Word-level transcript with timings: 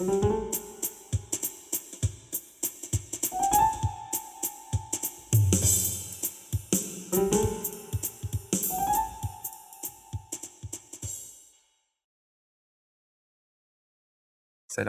Selam 0.00 0.08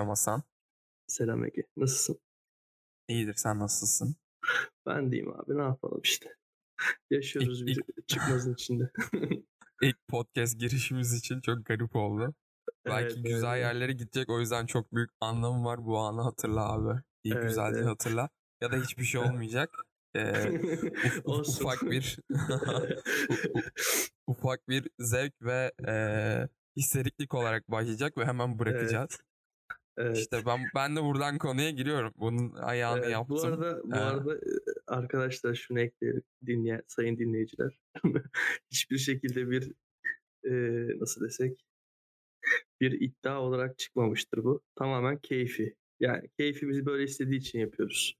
Hasan. 0.09 0.43
Selam 1.07 1.45
Ege. 1.45 1.63
Nasılsın? 1.77 2.19
İyidir 3.07 3.33
sen 3.33 3.59
nasılsın? 3.59 4.15
Ben 4.85 5.11
deyim 5.11 5.39
abi 5.39 5.57
ne 5.57 5.61
yapalım 5.61 6.01
işte. 6.03 6.35
Yaşıyoruz 7.09 7.61
İlk, 7.61 7.67
bir 7.67 7.83
ilk, 7.97 8.07
çıkmazın 8.07 8.53
içinde. 8.53 8.91
ilk 9.81 10.07
podcast 10.07 10.59
girişimiz 10.59 11.13
için 11.13 11.41
çok 11.41 11.65
garip 11.65 11.95
oldu. 11.95 12.35
Evet 12.85 12.95
Belki 12.97 13.21
güzel 13.23 13.53
evet. 13.53 13.61
yerlere 13.63 13.91
gidecek 13.93 14.29
o 14.29 14.39
yüzden 14.39 14.65
çok 14.65 14.93
büyük 14.93 15.09
anlamı 15.19 15.65
var 15.65 15.85
bu 15.85 15.97
anı 15.97 16.21
hatırla 16.21 16.71
abi. 16.73 17.01
İyi 17.23 17.33
Evet 17.33 17.43
güzelce 17.43 17.77
evet. 17.79 17.87
hatırla. 17.89 18.29
Ya 18.61 18.71
da 18.71 18.77
hiçbir 18.77 19.03
şey 19.03 19.21
olmayacak. 19.25 19.69
Ee, 20.15 20.33
Olsun. 21.25 21.65
ufak 21.65 21.81
bir 21.91 22.19
ufak 24.27 24.69
bir 24.69 24.87
zevk 24.99 25.33
ve 25.41 25.71
ee, 25.87 26.47
histeriklik 26.77 27.33
olarak 27.33 27.71
başlayacak 27.71 28.17
ve 28.17 28.25
hemen 28.25 28.47
Evet. 28.49 28.59
bırakacağız. 28.59 29.19
Evet. 29.97 30.17
İşte 30.17 30.45
ben 30.45 30.59
ben 30.75 30.95
de 30.95 31.03
buradan 31.03 31.37
konuya 31.37 31.69
giriyorum. 31.69 32.13
Bunun 32.17 32.53
ayağını 32.53 32.97
Evet, 32.99 33.07
bu 33.07 33.11
yaptım. 33.11 33.53
arada 33.53 33.83
bu 33.83 33.95
Ee, 33.95 33.99
arada 33.99 34.35
e, 34.35 34.39
arkadaşlar 34.87 35.55
şunu 35.55 35.79
ekleyelim 35.79 36.23
dinleyen 36.45 36.81
sayın 36.87 37.17
dinleyiciler. 37.17 37.79
Hiçbir 38.71 38.97
şekilde 38.97 39.49
bir 39.49 39.71
e, 40.43 40.51
nasıl 40.99 41.25
desek 41.25 41.59
bir 42.81 43.01
iddia 43.01 43.41
olarak 43.41 43.77
çıkmamıştır 43.77 44.43
bu. 44.43 44.61
Tamamen 44.75 45.17
keyfi. 45.17 45.75
Yani 45.99 46.29
keyfimizi 46.39 46.85
böyle 46.85 47.03
istediği 47.03 47.39
için 47.39 47.59
yapıyoruz. 47.59 48.15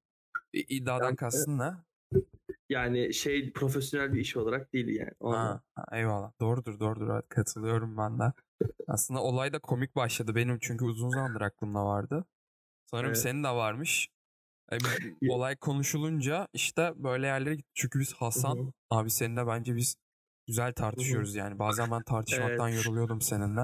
iddiadan 0.53 1.05
Yani, 1.05 1.15
kastın 1.15 1.59
ne? 1.59 1.71
yani 2.69 3.13
şey 3.13 3.53
profesyonel 3.53 4.13
bir 4.13 4.19
iş 4.19 4.37
olarak 4.37 4.73
değil 4.73 4.87
yani. 4.87 5.11
O. 5.19 5.31
Ha, 5.31 5.61
ha, 5.75 5.85
eyvallah. 5.97 6.31
Doğrudur 6.41 6.79
doğrudur. 6.79 7.21
Katılıyorum 7.29 7.97
ben 7.97 8.19
de. 8.19 8.33
Aslında 8.87 9.23
olay 9.23 9.53
da 9.53 9.59
komik 9.59 9.95
başladı 9.95 10.35
benim 10.35 10.59
çünkü 10.59 10.85
uzun 10.85 11.09
zamandır 11.09 11.41
aklımda 11.41 11.85
vardı. 11.85 12.25
Sanırım 12.85 13.07
Evet. 13.07 13.17
senin 13.17 13.43
de 13.43 13.49
varmış. 13.49 14.09
E, 14.71 14.77
olay 15.29 15.55
konuşulunca 15.55 16.47
işte 16.53 16.93
böyle 16.95 17.27
yerlere 17.27 17.55
gittik. 17.55 17.75
Çünkü 17.75 17.99
biz 17.99 18.13
Hasan 18.13 18.57
hı. 18.57 18.71
abi 18.89 19.09
seninle 19.09 19.47
bence 19.47 19.75
biz 19.75 19.95
güzel 20.51 20.73
tartışıyoruz 20.73 21.35
yani. 21.35 21.59
Bazen 21.59 21.91
ben 21.91 22.03
tartışmaktan 22.03 22.71
Evet. 22.71 22.85
yoruluyordum 22.85 23.21
seninle. 23.21 23.61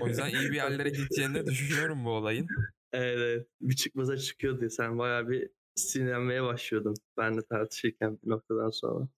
O 0.00 0.08
yüzden 0.08 0.28
iyi 0.28 0.50
bir 0.50 0.56
yerlere 0.56 0.88
gideceğini 0.88 1.34
de 1.34 1.46
düşünüyorum 1.46 2.04
bu 2.04 2.10
olayın. 2.10 2.46
Evet, 2.92 3.18
evet. 3.18 3.46
Bir 3.60 3.76
çıkmaza 3.76 4.16
çıkıyordu. 4.16 4.70
Sen 4.70 4.98
bayağı 4.98 5.28
bir 5.28 5.50
sinirlenmeye 5.74 6.42
başlıyordun 6.42 6.94
benle 7.18 7.42
tartışırken 7.42 8.18
bir 8.24 8.30
noktadan 8.30 8.70
sonra. 8.70 9.08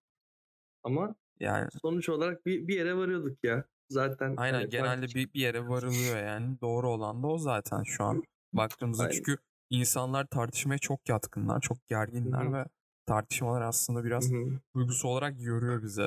Ama 0.82 1.14
Yani 1.40 1.68
sonuç 1.82 2.08
olarak 2.08 2.46
bir, 2.46 2.68
bir 2.68 2.74
yere 2.74 2.96
varıyorduk 2.96 3.44
ya. 3.44 3.64
Zaten 3.90 4.34
aynen 4.36 4.58
hani 4.58 4.68
genelde 4.68 5.06
bir, 5.06 5.32
bir 5.32 5.40
yere 5.40 5.68
varılıyor 5.68 6.18
yani. 6.18 6.60
Doğru 6.60 6.90
olan 6.90 7.22
da 7.22 7.26
o 7.26 7.38
zaten 7.38 7.82
şu 7.82 8.04
an. 8.04 8.22
Baktığımızda 8.52 9.02
Aynen. 9.02 9.16
çünkü 9.16 9.36
insanlar 9.70 10.26
tartışmaya 10.26 10.78
çok 10.78 11.08
yatkınlar, 11.08 11.60
çok 11.60 11.88
gerginler 11.88 12.46
hı. 12.46 12.52
ve 12.52 12.64
tartışmalar 13.06 13.62
aslında 13.62 14.04
biraz 14.04 14.32
duygusu 14.74 15.08
olarak 15.08 15.40
yoruyor 15.40 15.82
bizi. 15.82 16.06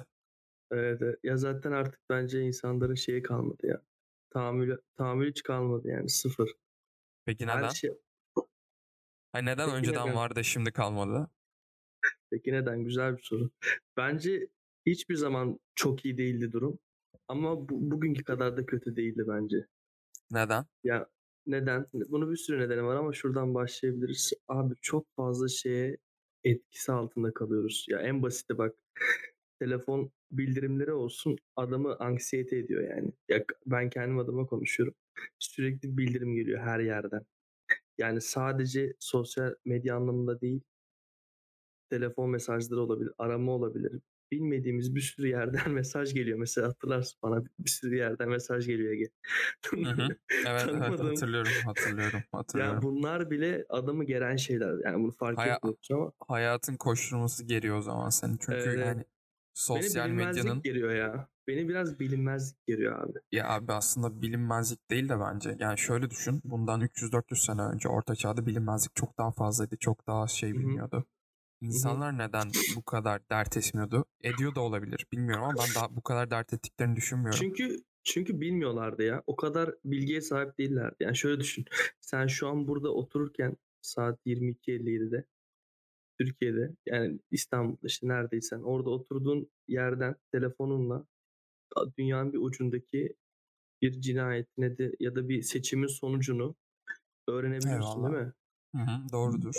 Evet, 0.71 1.01
evet. 1.01 1.19
Ya 1.23 1.37
zaten 1.37 1.71
artık 1.71 1.99
bence 2.09 2.41
insanların 2.41 2.95
şeyi 2.95 3.23
kalmadı 3.23 3.67
ya. 3.67 3.81
Tahammülü, 4.29 4.81
tahammülü 4.97 5.29
hiç 5.29 5.43
kalmadı 5.43 5.87
yani 5.87 6.09
sıfır. 6.09 6.51
Peki 7.25 7.45
Her 7.45 7.57
neden? 7.57 7.69
şey... 7.69 7.91
Ay 9.33 9.45
neden 9.45 9.65
Peki 9.65 9.77
önceden 9.77 10.05
neden? 10.05 10.15
vardı 10.15 10.43
şimdi 10.43 10.71
kalmadı? 10.71 11.29
Peki 12.29 12.51
neden? 12.51 12.83
Güzel 12.83 13.17
bir 13.17 13.21
soru. 13.21 13.49
Bence 13.97 14.47
hiçbir 14.85 15.15
zaman 15.15 15.59
çok 15.75 16.05
iyi 16.05 16.17
değildi 16.17 16.51
durum. 16.51 16.79
Ama 17.27 17.69
bu, 17.69 17.91
bugünkü 17.91 18.23
kadar 18.23 18.57
da 18.57 18.65
kötü 18.65 18.95
değildi 18.95 19.23
bence. 19.27 19.65
Neden? 20.31 20.65
Ya 20.83 21.09
neden? 21.45 21.85
Bunun 21.93 22.31
bir 22.31 22.37
sürü 22.37 22.59
nedeni 22.59 22.83
var 22.83 22.95
ama 22.95 23.13
şuradan 23.13 23.53
başlayabiliriz. 23.53 24.33
Abi 24.47 24.73
çok 24.81 25.05
fazla 25.15 25.47
şeye 25.47 25.97
etkisi 26.43 26.91
altında 26.91 27.33
kalıyoruz. 27.33 27.85
Ya 27.89 27.99
en 27.99 28.23
basiti 28.23 28.57
bak. 28.57 28.75
Telefon 29.61 30.11
bildirimleri 30.31 30.93
olsun 30.93 31.37
adamı 31.55 31.95
anksiyete 31.99 32.57
ediyor 32.57 32.95
yani. 32.95 33.11
Ya 33.29 33.45
ben 33.65 33.89
kendim 33.89 34.19
adıma 34.19 34.45
konuşuyorum. 34.45 34.95
Sürekli 35.39 35.97
bildirim 35.97 36.35
geliyor 36.35 36.59
her 36.59 36.79
yerden. 36.79 37.21
Yani 37.97 38.21
sadece 38.21 38.93
sosyal 38.99 39.55
medya 39.65 39.95
anlamında 39.95 40.41
değil, 40.41 40.61
telefon 41.89 42.29
mesajları 42.29 42.81
olabilir, 42.81 43.13
arama 43.17 43.51
olabilir. 43.51 43.99
Bilmediğimiz 44.31 44.95
bir 44.95 45.01
sürü 45.01 45.27
yerden 45.27 45.71
mesaj 45.71 46.13
geliyor. 46.13 46.39
Mesela 46.39 46.67
hatırlarsın 46.67 47.19
bana 47.23 47.43
bir 47.59 47.69
sürü 47.69 47.95
yerden 47.95 48.29
mesaj 48.29 48.67
geliyor 48.67 48.93
Ege. 48.93 49.09
Hı 49.69 49.81
hı. 49.81 50.15
Evet 50.47 50.69
evet 50.69 50.99
hatırlıyorum 50.99 51.53
hatırlıyorum 51.65 52.23
hatırlıyorum. 52.31 52.81
bunlar 52.83 53.31
bile 53.31 53.65
adamı 53.69 54.03
geren 54.03 54.35
şeyler. 54.35 54.85
Yani 54.85 55.03
bunu 55.03 55.11
fark 55.11 55.37
Haya- 55.37 55.55
etmiyoruz 55.55 55.87
ama 55.91 56.11
hayatın 56.27 56.75
koşturması 56.75 57.43
geliyor 57.43 57.77
o 57.77 57.81
zaman 57.81 58.09
senin. 58.09 58.37
Çünkü 58.37 58.53
Evet, 58.53 58.77
evet. 58.77 59.07
Beni 59.55 59.83
sosyal 59.83 60.05
bilinmezlik 60.05 60.43
medyanın 60.43 60.61
geriyor 60.61 60.95
ya. 60.95 61.27
Beni 61.47 61.69
biraz 61.69 61.99
bilinmezlik 61.99 62.67
geriyor 62.67 63.09
abi. 63.09 63.19
ya 63.31 63.49
abi 63.49 63.73
aslında 63.73 64.21
bilinmezlik 64.21 64.89
değil 64.89 65.09
de 65.09 65.19
bence. 65.19 65.55
Yani 65.59 65.77
şöyle 65.77 66.09
düşün. 66.09 66.41
Bundan 66.43 66.81
300-400 66.81 67.45
sene 67.45 67.61
önce 67.61 67.89
orta 67.89 68.15
çağda 68.15 68.45
bilinmezlik 68.45 68.95
çok 68.95 69.17
daha 69.17 69.31
fazlaydı. 69.31 69.77
Çok 69.77 70.07
daha 70.07 70.27
şey 70.27 70.51
hı. 70.51 71.03
İnsanlar 71.61 72.17
neden 72.17 72.47
bu 72.75 72.83
kadar 72.83 73.29
dert 73.29 73.57
etmiyordu? 73.57 74.05
Ediyor 74.23 74.55
da 74.55 74.61
olabilir. 74.61 75.05
Bilmiyorum 75.11 75.43
ama 75.43 75.53
ben 75.53 75.75
daha 75.75 75.95
bu 75.95 76.01
kadar 76.01 76.31
dert 76.31 76.53
ettiklerini 76.53 76.95
düşünmüyorum. 76.95 77.39
Çünkü 77.39 77.83
çünkü 78.03 78.41
bilmiyorlardı 78.41 79.03
ya. 79.03 79.23
O 79.27 79.35
kadar 79.35 79.75
bilgiye 79.85 80.21
sahip 80.21 80.57
değillerdi. 80.57 80.95
Yani 80.99 81.17
şöyle 81.17 81.39
düşün. 81.39 81.65
Sen 81.99 82.27
şu 82.27 82.47
an 82.47 82.67
burada 82.67 82.89
otururken 82.89 83.57
saat 83.81 84.19
22.57'de 84.25 85.25
Türkiye'de 86.25 86.71
yani 86.85 87.19
İstanbul'da 87.31 87.87
işte 87.87 88.07
neredeysen 88.07 88.59
orada 88.61 88.89
oturduğun 88.89 89.51
yerden 89.67 90.15
telefonunla 90.31 91.05
dünyanın 91.97 92.33
bir 92.33 92.37
ucundaki 92.37 93.15
bir 93.81 94.01
cinayetine 94.01 94.77
de 94.77 94.95
ya 94.99 95.15
da 95.15 95.29
bir 95.29 95.41
seçimin 95.41 95.87
sonucunu 95.87 96.55
öğrenebiliyorsun 97.27 98.03
değil 98.03 98.13
Eyvallah. 98.15 98.25
mi? 98.25 98.33
Hı 98.75 98.81
hı, 98.81 99.11
doğrudur. 99.11 99.55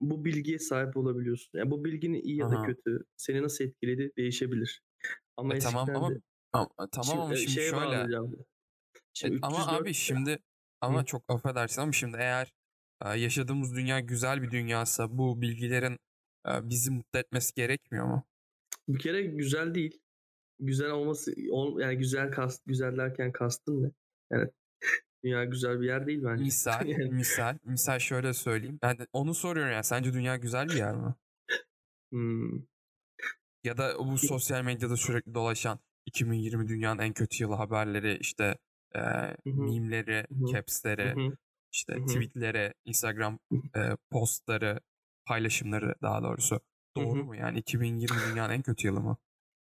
Bu 0.00 0.24
bilgiye 0.24 0.58
sahip 0.58 0.96
olabiliyorsun. 0.96 1.58
Yani 1.58 1.70
bu 1.70 1.84
bilginin 1.84 2.22
iyi 2.22 2.36
ya 2.36 2.50
da 2.50 2.54
Aha. 2.56 2.66
kötü 2.66 3.04
seni 3.16 3.42
nasıl 3.42 3.64
etkiledi 3.64 4.12
değişebilir. 4.16 4.82
Ama 5.36 5.54
E 5.56 5.58
tamam 5.58 5.90
ama 5.94 6.10
de 6.10 6.20
ama- 6.52 6.68
tamam 6.92 7.06
şimdi, 7.06 7.20
ama 7.22 7.32
e, 7.34 7.36
şimdi 7.36 7.60
şöyle 7.60 7.76
bağlayacağım. 7.76 8.34
E, 8.34 8.36
Şimdi 9.14 9.38
ama 9.42 9.58
304 9.58 9.80
abi 9.80 9.94
şimdi 9.94 10.38
ama 10.80 11.00
Hı. 11.00 11.04
çok 11.04 11.22
affedersin 11.28 11.82
ama 11.82 11.92
şimdi 11.92 12.16
eğer 12.20 12.46
e, 12.46 12.50
yaşadığımız 13.04 13.74
dünya 13.76 14.00
güzel 14.00 14.42
bir 14.42 14.50
dünyasa 14.50 15.18
bu 15.18 15.40
bilgilerin 15.42 15.98
bizi 16.46 16.90
mutlu 16.90 17.18
etmesi 17.18 17.54
gerekmiyor 17.54 18.06
mu? 18.06 18.24
bir 18.88 18.98
kere 18.98 19.22
güzel 19.22 19.74
değil. 19.74 20.00
Güzel 20.60 20.90
olması 20.90 21.34
ol- 21.50 21.80
yani 21.80 21.98
güzel 21.98 22.30
kast 22.30 22.62
güzel 22.66 22.96
derken 22.96 23.32
kastın 23.32 23.82
ne? 23.82 23.90
Yani 24.32 24.50
dünya 25.24 25.44
güzel 25.44 25.80
bir 25.80 25.86
yer 25.86 26.06
değil 26.06 26.20
bence. 26.24 26.44
Misal, 26.44 26.86
Yani, 26.88 27.10
misal, 27.10 27.58
misal 27.64 27.98
şöyle 27.98 28.32
söyleyeyim. 28.34 28.78
Ben 28.82 28.98
de 28.98 29.06
onu 29.12 29.34
soruyorum 29.34 29.72
yani 29.72 29.84
sence 29.84 30.12
dünya 30.12 30.36
güzel 30.36 30.68
bir 30.68 30.76
yer 30.76 30.94
mi? 30.94 31.14
hmm. 32.12 32.62
Ya 33.64 33.76
da 33.76 33.98
bu 33.98 34.18
sosyal 34.18 34.64
medyada 34.64 34.96
sürekli 34.96 35.34
dolaşan 35.34 35.78
2020 36.06 36.68
dünyanın 36.68 36.98
en 37.02 37.12
kötü 37.12 37.42
yılı 37.42 37.54
haberleri 37.54 38.18
işte 38.20 38.58
e, 38.94 38.98
Hı 39.00 39.34
hı. 39.46 39.62
mimleri, 39.62 40.26
capsleri. 40.52 41.14
İşte 41.72 42.06
tweetleri, 42.06 42.74
Instagram 42.84 43.38
e, 43.52 43.80
postları, 44.10 44.80
paylaşımları 45.24 45.94
daha 46.02 46.22
doğrusu. 46.22 46.60
Doğru 46.96 47.24
mu? 47.24 47.36
Yani 47.36 47.58
2020 47.58 48.16
dünyanın 48.30 48.52
en 48.52 48.62
kötü 48.62 48.86
yılı 48.86 49.00
mı? 49.00 49.16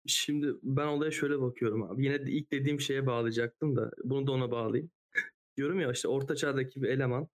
Şimdi 0.06 0.54
ben 0.62 0.86
olaya 0.86 1.10
şöyle 1.10 1.40
bakıyorum 1.40 1.82
abi. 1.82 2.04
Yine 2.04 2.26
de 2.26 2.30
ilk 2.30 2.52
dediğim 2.52 2.80
şeye 2.80 3.06
bağlayacaktım 3.06 3.76
da 3.76 3.90
bunu 4.04 4.26
da 4.26 4.32
ona 4.32 4.50
bağlayayım. 4.50 4.90
Diyorum 5.56 5.80
ya 5.80 5.92
işte 5.92 6.08
orta 6.08 6.36
çağdaki 6.36 6.82
bir 6.82 6.88
eleman 6.88 7.28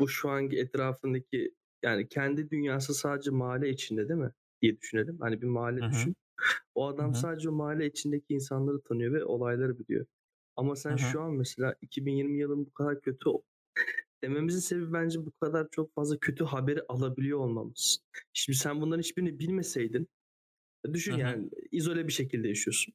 bu 0.00 0.08
şu 0.08 0.30
anki 0.30 0.58
etrafındaki 0.58 1.54
yani 1.82 2.08
kendi 2.08 2.50
dünyası 2.50 2.94
sadece 2.94 3.30
mahalle 3.30 3.70
içinde 3.70 4.08
değil 4.08 4.20
mi 4.20 4.32
diye 4.62 4.78
düşünelim. 4.78 5.18
Hani 5.20 5.42
bir 5.42 5.46
mahalle 5.46 5.80
Hı 5.80 5.84
hı. 5.84 5.90
düşün. 5.90 6.16
O 6.74 6.88
adam 6.88 7.12
hı. 7.12 7.18
sadece 7.18 7.48
mahalle 7.48 7.86
içindeki 7.86 8.34
insanları 8.34 8.80
tanıyor 8.80 9.12
ve 9.12 9.24
olayları 9.24 9.78
biliyor. 9.78 10.06
Ama 10.56 10.76
sen 10.76 10.90
Hı 10.90 10.94
hı. 10.94 10.98
şu 10.98 11.22
an 11.22 11.32
mesela 11.32 11.74
2020 11.80 12.38
yılın 12.38 12.66
bu 12.66 12.70
kadar 12.70 13.00
kötü 13.00 13.28
dememizin 14.24 14.60
sebebi 14.60 14.92
bence 14.92 15.26
bu 15.26 15.30
kadar 15.40 15.68
çok 15.70 15.94
fazla 15.94 16.18
kötü 16.18 16.44
haberi 16.44 16.80
alabiliyor 16.88 17.38
olmamız. 17.38 17.98
Şimdi 18.32 18.58
sen 18.58 18.80
bunların 18.80 19.02
hiçbirini 19.02 19.38
bilmeseydin 19.38 20.08
düşün 20.92 21.12
Hı 21.12 21.16
hı. 21.16 21.20
yani 21.20 21.50
izole 21.72 22.06
bir 22.08 22.12
şekilde 22.12 22.48
yaşıyorsun. 22.48 22.94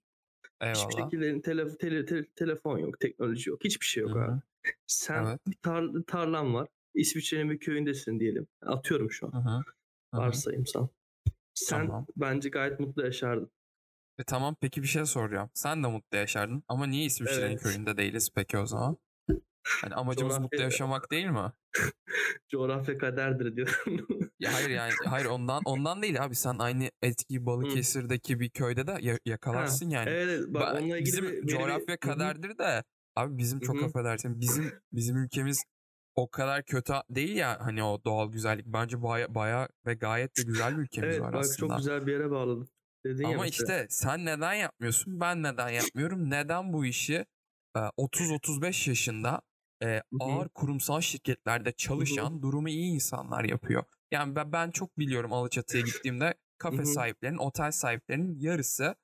Hiçbir 0.63 0.93
Eyvallah. 0.93 1.11
şekilde 1.11 1.41
tele, 1.41 1.77
tele, 1.77 2.05
tele- 2.05 2.25
telefon 2.35 2.77
yok, 2.77 2.99
teknoloji 2.99 3.49
yok. 3.49 3.63
Hiçbir 3.63 3.85
şey 3.85 4.03
yok 4.03 4.17
abi. 4.17 4.41
Sen 4.87 5.25
Evet. 5.25 5.47
bir 5.47 5.55
tar- 5.55 6.05
tarlan 6.05 6.53
var. 6.53 6.67
İsviçre'nin 6.95 7.49
bir 7.51 7.59
köyündesin 7.59 8.19
diyelim. 8.19 8.47
Atıyorum 8.61 9.11
şu 9.11 9.27
an. 9.27 9.31
Hı 9.31 9.37
hı. 9.37 9.49
Hı 10.13 10.17
hı. 10.17 10.21
Varsayımsal. 10.21 10.87
Sen 11.53 11.87
Tamam. 11.87 12.07
bence 12.17 12.49
gayet 12.49 12.79
mutlu 12.79 13.05
yaşardın. 13.05 13.51
E 14.19 14.23
tamam 14.23 14.55
peki 14.61 14.81
bir 14.83 14.87
şey 14.87 15.05
soracağım. 15.05 15.49
Sen 15.53 15.83
de 15.83 15.87
mutlu 15.87 16.17
yaşardın 16.17 16.63
ama 16.67 16.85
niye 16.85 17.05
İsviçre'nin 17.05 17.49
Evet. 17.51 17.63
köyünde 17.63 17.97
değiliz 17.97 18.29
peki 18.35 18.57
o 18.57 18.65
zaman? 18.65 18.97
Hani 19.81 19.93
amacımız 19.95 20.37
mutlu 20.39 20.57
Coğrafya- 20.57 20.63
yaşamak 20.63 21.11
değil 21.11 21.25
mi? 21.25 21.51
Coğrafya 22.49 22.97
kaderdir 22.97 23.55
diyorum. 23.55 24.07
Ya 24.39 24.53
hayır 24.53 24.69
yani 24.69 24.91
hayır 25.05 25.25
ondan 25.25 25.61
ondan 25.65 26.01
değil 26.01 26.23
abi 26.23 26.35
sen 26.35 26.55
aynı 26.59 26.91
etkiyi 27.01 27.45
Balıkesir'deki 27.45 28.39
bir 28.39 28.49
köyde 28.49 28.87
de 28.87 28.97
ya- 29.01 29.19
yakalarsın 29.25 29.89
yani. 29.89 30.09
evet, 30.09 30.43
bak 30.47 30.61
Ben- 30.75 30.81
onunla 30.81 30.97
ilgili 30.97 31.05
bizim 31.05 31.25
bir- 31.25 31.41
bir- 31.43 31.47
coğrafya 31.47 31.95
hı. 31.95 31.99
kaderdir 31.99 32.57
de 32.57 32.83
abi 33.15 33.37
bizim 33.37 33.59
çok 33.59 33.83
affedersin 33.83 34.39
bizim 34.41 34.71
bizim 34.91 35.17
ülkemiz 35.17 35.63
o 36.15 36.29
kadar 36.29 36.63
kötü 36.63 36.93
değil 37.09 37.35
ya 37.35 37.57
hani 37.61 37.83
o 37.83 38.03
doğal 38.05 38.31
güzellik. 38.31 38.65
Bence 38.65 39.01
baya, 39.03 39.35
baya 39.35 39.67
ve 39.85 39.93
gayet 39.93 40.37
de 40.37 40.41
güzel 40.43 40.77
bir 40.77 40.81
ülkemiz 40.83 41.09
Evet 41.09 41.21
var 41.21 41.33
bak 41.33 41.39
aslında. 41.41 41.57
çok 41.73 41.77
güzel 41.77 42.07
bir 42.07 42.11
yere 42.11 42.31
bağladın. 42.31 42.69
Dedin 43.05 43.23
Ama 43.23 43.47
işte 43.47 43.87
sen 43.89 44.25
neden 44.25 44.53
yapmıyorsun? 44.53 45.19
Ben 45.19 45.43
neden 45.43 45.69
yapmıyorum? 45.69 46.29
Neden 46.29 46.73
bu 46.73 46.85
işi 46.85 47.25
e, 47.77 47.79
30-35 47.97 48.87
yaşında 48.89 49.41
e, 49.83 50.01
ağır 50.19 50.49
kurumsal 50.49 51.01
şirketlerde 51.01 51.71
çalışan 51.71 52.41
durumu 52.41 52.69
iyi 52.69 52.93
insanlar 52.93 53.43
yapıyor? 53.43 53.83
Yani 54.11 54.35
ben, 54.35 54.51
ben 54.51 54.71
çok 54.71 54.99
biliyorum 54.99 55.33
Alaçatı'ya 55.33 55.83
gittiğimde 55.83 56.33
kafe 56.57 56.85
sahiplerinin, 56.85 57.37
otel 57.37 57.71
sahiplerinin 57.71 58.39
yarısı 58.39 58.95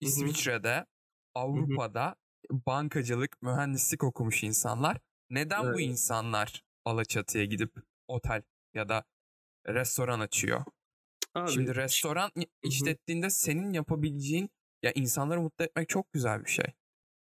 İsviçre'de, 0.00 0.86
Avrupa'da 1.34 2.16
bankacılık, 2.50 3.42
mühendislik 3.42 4.04
okumuş 4.04 4.44
insanlar. 4.44 4.98
Neden 5.30 5.64
bu 5.64 5.80
Evet. 5.80 5.80
insanlar 5.80 6.64
Alaçatı'ya 6.84 7.44
gidip 7.44 7.76
otel 8.08 8.42
ya 8.74 8.88
da 8.88 9.04
restoran 9.68 10.20
açıyor? 10.20 10.64
Abi, 11.34 11.50
Şimdi 11.50 11.74
restoran 11.76 12.30
işlettiğinde 12.64 13.30
senin 13.30 13.72
yapabileceğin 13.72 14.50
ya 14.82 14.92
insanları 14.92 15.40
mutlu 15.40 15.64
etmek 15.64 15.88
çok 15.88 16.12
güzel 16.12 16.44
bir 16.44 16.50
şey. 16.50 16.66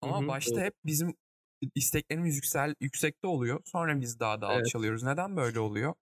Ama 0.02 0.28
başta 0.28 0.62
hep 0.62 0.76
bizim 0.86 1.16
isteklerimiz 1.76 2.36
yüksel 2.36 2.76
yüksekte 2.82 3.28
oluyor. 3.28 3.62
Sonra 3.66 4.02
biz 4.02 4.20
daha 4.20 4.42
da 4.42 4.54
Evet. 4.54 4.66
alçalıyoruz. 4.66 5.04
Neden 5.04 5.38
böyle 5.38 5.60
oluyor? 5.60 5.94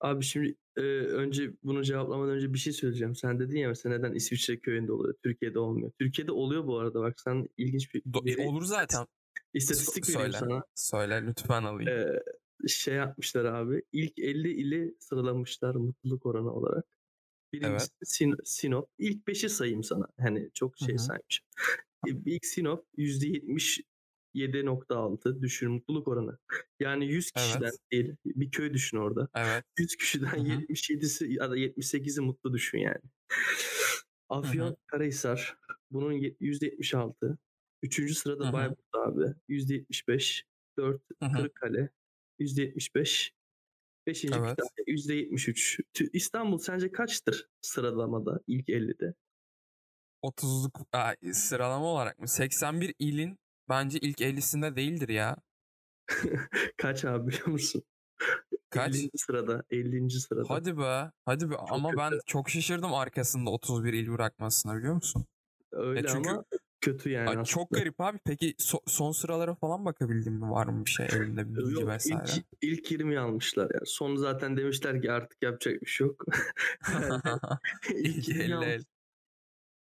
Abi 0.00 0.22
şimdi 0.24 0.54
e, 0.76 0.80
önce 1.00 1.50
bunu 1.62 1.84
cevaplamadan 1.84 2.34
önce 2.34 2.52
bir 2.54 2.58
şey 2.58 2.72
söyleyeceğim. 2.72 3.16
Sen 3.16 3.40
dedin 3.40 3.58
ya 3.58 3.68
mesela 3.68 3.96
neden 3.98 4.12
İsviçre 4.14 4.58
köyünde 4.58 4.92
oluyor, 4.92 5.14
Türkiye'de 5.22 5.58
olmuyor. 5.58 5.92
Türkiye'de 5.98 6.32
oluyor 6.32 6.66
bu 6.66 6.78
arada 6.78 7.00
bak 7.00 7.20
sen 7.20 7.48
ilginç 7.56 7.94
bir 7.94 8.02
Do- 8.02 8.24
veri- 8.26 8.48
olur 8.48 8.62
zaten. 8.64 9.06
istatistik 9.54 10.06
S- 10.06 10.12
vereyim 10.14 10.32
söyle. 10.32 10.46
sana. 10.50 10.62
Söyle 10.74 11.26
lütfen 11.26 11.62
alayım. 11.62 11.90
Ee, 11.90 12.68
şey 12.68 12.94
yapmışlar 12.94 13.44
abi. 13.44 13.82
İlk 13.92 14.18
50 14.18 14.52
ili 14.52 14.94
sıralamışlar 14.98 15.74
mutluluk 15.74 16.26
oranı 16.26 16.52
olarak. 16.52 16.84
Birincisi 17.52 17.90
Sin- 18.04 18.44
Sinop. 18.44 18.88
İlk 18.98 19.28
5'i 19.28 19.48
sayayım 19.48 19.84
sana. 19.84 20.06
Hani 20.20 20.50
çok 20.54 20.78
şey 20.78 20.88
Hı 20.88 20.92
hı. 20.92 20.98
saymışım. 20.98 21.46
E, 22.06 22.10
İlk 22.26 22.46
Sinop 22.46 22.86
%77.6 24.34 25.42
düşün 25.42 25.70
mutluluk 25.70 26.08
oranı. 26.08 26.38
Yani 26.80 27.06
100 27.06 27.30
kişiden 27.30 27.62
Evet. 27.62 27.78
değil. 27.92 28.16
Bir 28.24 28.50
köy 28.50 28.72
düşün 28.74 28.96
orada. 28.96 29.28
Evet. 29.34 29.64
100 29.78 29.96
kişiden 29.96 30.26
Hı 30.26 30.40
hı. 30.40 30.60
77'si 30.62 31.26
ya 31.40 31.50
da 31.50 31.56
78'i 31.56 32.20
mutlu 32.24 32.52
düşün 32.52 32.78
yani. 32.78 33.00
Afyon 34.28 34.76
Karahisar 34.86 35.56
bunun 35.90 36.12
ye- 36.12 36.36
%76. 36.40 37.36
Üçüncü 37.82 38.14
sırada 38.14 38.44
Hı 38.44 38.48
hı. 38.48 38.52
Bayburt 38.52 38.94
abi 38.94 39.34
%75. 39.48 40.44
4 40.78 41.02
Hı 41.22 41.26
hı. 41.26 41.32
Kırıkkale 41.36 41.90
%75. 42.38 43.32
Beşinci 44.06 44.34
Evet. 44.38 44.50
Kütahya 44.50 44.84
%73. 44.96 45.80
Tü- 45.94 46.10
İstanbul 46.12 46.58
sence 46.58 46.92
kaçtır 46.92 47.48
sıralamada 47.62 48.40
ilk 48.46 48.68
50'de? 48.68 49.14
30'luk 50.24 50.84
Aa, 50.92 51.14
sıralama 51.32 51.86
olarak 51.86 52.18
mı? 52.18 52.28
81 52.28 52.94
ilin 52.98 53.38
bence 53.70 53.98
ilk 53.98 54.20
50'sinde 54.20 54.76
değildir 54.76 55.08
ya. 55.08 55.36
Kaç 56.76 57.04
abi 57.04 57.28
biliyor 57.28 57.46
musun? 57.46 57.82
Kaç? 58.70 58.94
50. 58.96 59.10
sırada. 59.16 59.64
50. 59.70 60.10
sırada. 60.10 60.44
Hadi 60.48 60.78
be. 60.78 61.10
Hadi 61.24 61.50
be. 61.50 61.56
Ama 61.56 61.90
ben 61.96 62.10
kötü. 62.10 62.22
çok 62.26 62.50
şaşırdım 62.50 62.94
arkasında 62.94 63.50
31 63.50 63.92
il 63.92 64.12
bırakmasına 64.12 64.76
biliyor 64.76 64.94
musun? 64.94 65.26
Öyle 65.72 66.08
çünkü- 66.08 66.30
ama 66.30 66.44
kötü 66.80 67.10
yani 67.10 67.28
Ay, 67.28 67.32
aslında. 67.32 67.44
çok 67.44 67.70
garip 67.70 68.00
abi. 68.00 68.18
Peki 68.24 68.52
so- 68.52 68.90
son 68.90 69.12
sıralara 69.12 69.54
falan 69.54 69.84
bakabildin 69.84 70.32
mi? 70.32 70.50
Var 70.50 70.66
mı 70.66 70.84
bir 70.84 70.90
şey 70.90 71.06
elinde 71.06 71.48
bir 71.48 71.56
bilgi 71.56 71.86
vesaire? 71.86 72.22
ilk, 72.36 72.44
ilk 72.62 72.90
20 72.90 73.18
almışlar 73.18 73.70
ya. 73.74 73.80
Son 73.84 74.16
zaten 74.16 74.56
demişler 74.56 75.02
ki 75.02 75.12
artık 75.12 75.42
yapacak 75.42 75.82
bir 75.82 75.86
şey 75.86 76.06
yok. 76.06 76.24
İlk 77.94 78.28
20 78.28 78.42
50 78.42 78.54
almış. 78.54 78.68
el. 78.68 78.84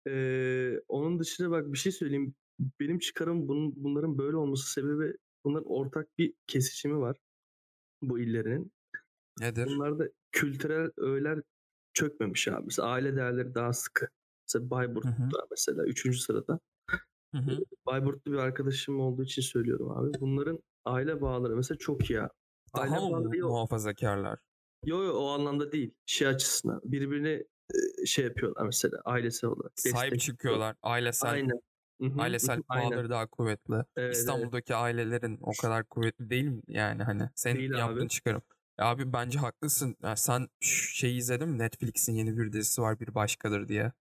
Ee, 0.08 0.80
onun 0.88 1.18
dışında 1.18 1.50
bak 1.50 1.72
bir 1.72 1.78
şey 1.78 1.92
söyleyeyim. 1.92 2.34
Benim 2.80 2.98
çıkarım 2.98 3.48
bunun, 3.48 3.72
bunların 3.76 4.18
böyle 4.18 4.36
olması 4.36 4.72
sebebi 4.72 5.14
bunların 5.44 5.70
ortak 5.70 6.18
bir 6.18 6.34
kesişimi 6.46 6.98
var. 7.00 7.16
Bu 8.02 8.18
illerinin. 8.18 8.72
Nedir? 9.40 9.66
Bunlarda 9.66 10.08
kültürel 10.32 10.90
öğeler 10.96 11.42
çökmemiş 11.92 12.48
abi. 12.48 12.64
Mesela 12.64 12.88
aile 12.88 13.16
değerleri 13.16 13.54
daha 13.54 13.72
sıkı. 13.72 14.08
Mesela 14.48 14.62
Hı 14.62 14.66
hı. 14.66 14.70
Bayburt'ta 14.70 15.46
mesela 15.50 15.84
3. 15.84 16.20
sırada. 16.20 16.60
Hı 17.34 17.38
hı. 17.38 17.58
Bayburtlu 17.86 18.32
bir 18.32 18.36
arkadaşım 18.36 19.00
olduğu 19.00 19.22
için 19.22 19.42
söylüyorum 19.42 19.90
abi. 19.90 20.20
Bunların 20.20 20.58
aile 20.84 21.20
bağları 21.20 21.56
mesela 21.56 21.78
çok 21.78 22.10
iyi. 22.10 22.20
abi. 22.20 22.30
Aile 22.72 22.90
Daha 22.94 23.10
bağları 23.10 23.36
yok. 23.36 23.50
muhafazakarlar? 23.50 24.38
Yo 24.84 25.02
yo 25.02 25.12
o 25.14 25.28
anlamda 25.28 25.72
değil. 25.72 25.94
Şey 26.06 26.28
açısından. 26.28 26.80
Birbirini 26.84 27.44
e, 28.02 28.06
şey 28.06 28.24
yapıyorlar 28.24 28.66
mesela 28.66 29.00
ailesel 29.04 29.50
olarak. 29.50 29.72
Sahip 29.74 30.20
çıkıyorlar. 30.20 30.76
Ailesel 30.82 31.30
Aynen. 31.30 31.60
Hı 32.00 32.06
hı, 32.06 32.20
ailesel 32.20 32.62
bağları 32.68 33.10
daha 33.10 33.26
kuvvetli. 33.26 33.74
Evet, 33.74 33.86
evet. 33.96 34.16
İstanbul'daki 34.16 34.74
ailelerin 34.74 35.38
o 35.42 35.52
kadar 35.62 35.84
kuvvetli 35.84 36.30
değil 36.30 36.44
mi? 36.44 36.62
Yani 36.68 37.02
hani 37.02 37.28
senin 37.34 37.58
Değil 37.58 37.72
abi. 37.72 37.80
yaptığın 37.80 38.08
çıkarım. 38.08 38.42
Ya 38.78 38.86
abi 38.86 39.12
bence 39.12 39.38
haklısın. 39.38 39.96
Ya 40.02 40.16
sen 40.16 40.48
şey 40.60 41.18
izledin 41.18 41.48
mi? 41.48 41.58
Netflix'in 41.58 42.14
yeni 42.14 42.38
bir 42.38 42.52
dizisi 42.52 42.82
var 42.82 43.00
Bir 43.00 43.14
Başkadır 43.14 43.68
diye. 43.68 43.92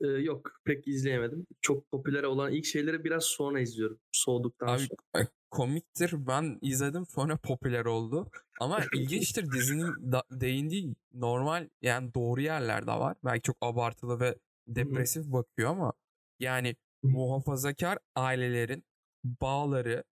Ee, 0.00 0.06
yok 0.06 0.50
pek 0.64 0.88
izleyemedim. 0.88 1.46
Çok 1.60 1.90
popüler 1.90 2.22
olan 2.22 2.52
ilk 2.52 2.64
şeyleri 2.64 3.04
biraz 3.04 3.24
sonra 3.24 3.60
izliyorum. 3.60 3.98
Soğuduktan 4.12 4.66
Abi 4.68 4.80
sonra. 4.80 5.24
e, 5.24 5.28
komiktir. 5.50 6.26
Ben 6.26 6.58
izledim 6.62 7.06
sonra 7.06 7.36
popüler 7.36 7.84
oldu. 7.84 8.30
Ama 8.60 8.80
ilginçtir 8.94 9.52
dizinin 9.52 10.12
da- 10.12 10.24
değindiği 10.30 10.94
normal 11.14 11.68
yani 11.82 12.14
doğru 12.14 12.40
yerler 12.40 12.86
de 12.86 12.90
var. 12.92 13.16
Belki 13.24 13.42
çok 13.42 13.56
abartılı 13.60 14.20
ve 14.20 14.38
depresif 14.66 15.26
bakıyor 15.26 15.70
ama 15.70 15.92
yani. 16.40 16.76
Muhafazakar 17.02 17.98
ailelerin 18.14 18.84
bağları 19.24 20.04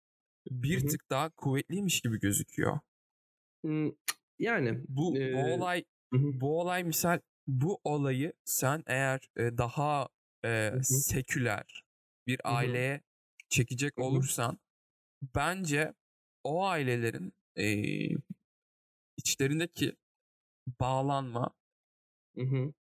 bir 0.50 0.80
Hı 0.80 0.84
hı. 0.84 0.88
tık 0.88 1.10
daha 1.10 1.30
kuvvetliymiş 1.30 2.00
gibi 2.00 2.20
gözüküyor. 2.20 2.78
Yani 4.38 4.78
Bu 4.88 5.14
bu 5.14 5.18
Ee, 5.18 5.34
olay 5.54 5.84
hı 6.12 6.18
hı, 6.18 6.40
bu 6.40 6.60
olay 6.60 6.84
misal 6.84 7.20
bu 7.46 7.80
olayı 7.84 8.32
sen 8.44 8.82
eğer 8.86 9.20
e, 9.36 9.58
daha 9.58 10.08
e, 10.44 10.72
seküler 10.82 11.84
bir 12.26 12.40
aileye 12.44 13.00
çekecek 13.48 13.98
olursan 13.98 14.58
bence 15.34 15.94
o 16.44 16.66
ailelerin 16.66 17.32
e, 17.56 17.66
içlerindeki 19.16 19.96
bağlanma 20.80 21.54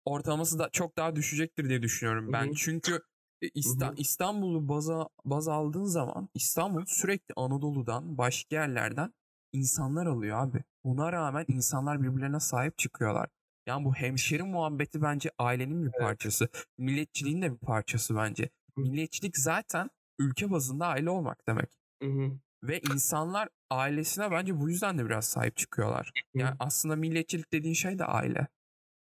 ortalaması 0.05 0.59
da 0.59 0.69
çok 0.69 0.97
daha 0.97 1.15
düşecektir 1.15 1.69
diye 1.69 1.81
düşünüyorum 1.81 2.33
ben. 2.33 2.51
Çünkü 2.55 2.99
İsta- 3.41 3.85
Hı 3.85 3.91
hı. 3.91 3.97
İstanbul'u 3.97 4.69
baza, 4.69 5.07
baz 5.25 5.47
aldığın 5.47 5.83
zaman 5.83 6.29
İstanbul 6.33 6.83
sürekli 6.87 7.33
Anadolu'dan 7.35 8.17
başka 8.17 8.55
yerlerden 8.55 9.13
insanlar 9.53 10.05
alıyor 10.05 10.37
abi. 10.37 10.63
Buna 10.83 11.11
rağmen 11.11 11.45
insanlar 11.47 12.03
birbirlerine 12.03 12.39
sahip 12.39 12.77
çıkıyorlar. 12.77 13.29
Yani 13.67 13.85
bu 13.85 13.93
hemşeri 13.95 14.43
muhabbeti 14.43 15.01
bence 15.01 15.31
ailenin 15.39 15.85
bir 15.85 15.91
Evet. 15.93 15.99
parçası. 15.99 16.49
Milletçiliğin 16.77 17.41
de 17.41 17.51
bir 17.53 17.57
parçası 17.57 18.15
bence. 18.15 18.49
Hı. 18.77 18.81
Milletçilik 18.83 19.37
zaten 19.37 19.89
ülke 20.19 20.51
bazında 20.51 20.87
aile 20.87 21.09
olmak 21.09 21.47
demek. 21.47 21.69
hı 22.01 22.05
hı, 22.07 22.39
Ve 22.63 22.79
insanlar 22.79 23.49
ailesine 23.69 24.31
bence 24.31 24.59
bu 24.59 24.69
yüzden 24.69 24.97
de 24.97 25.05
biraz 25.05 25.25
sahip 25.25 25.57
çıkıyorlar. 25.57 26.13
hı 26.33 26.41
Yani 26.41 26.55
aslında 26.59 26.95
milletçilik 26.95 27.53
dediğin 27.53 27.73
şey 27.73 27.99
de 27.99 28.05
aile. 28.05 28.47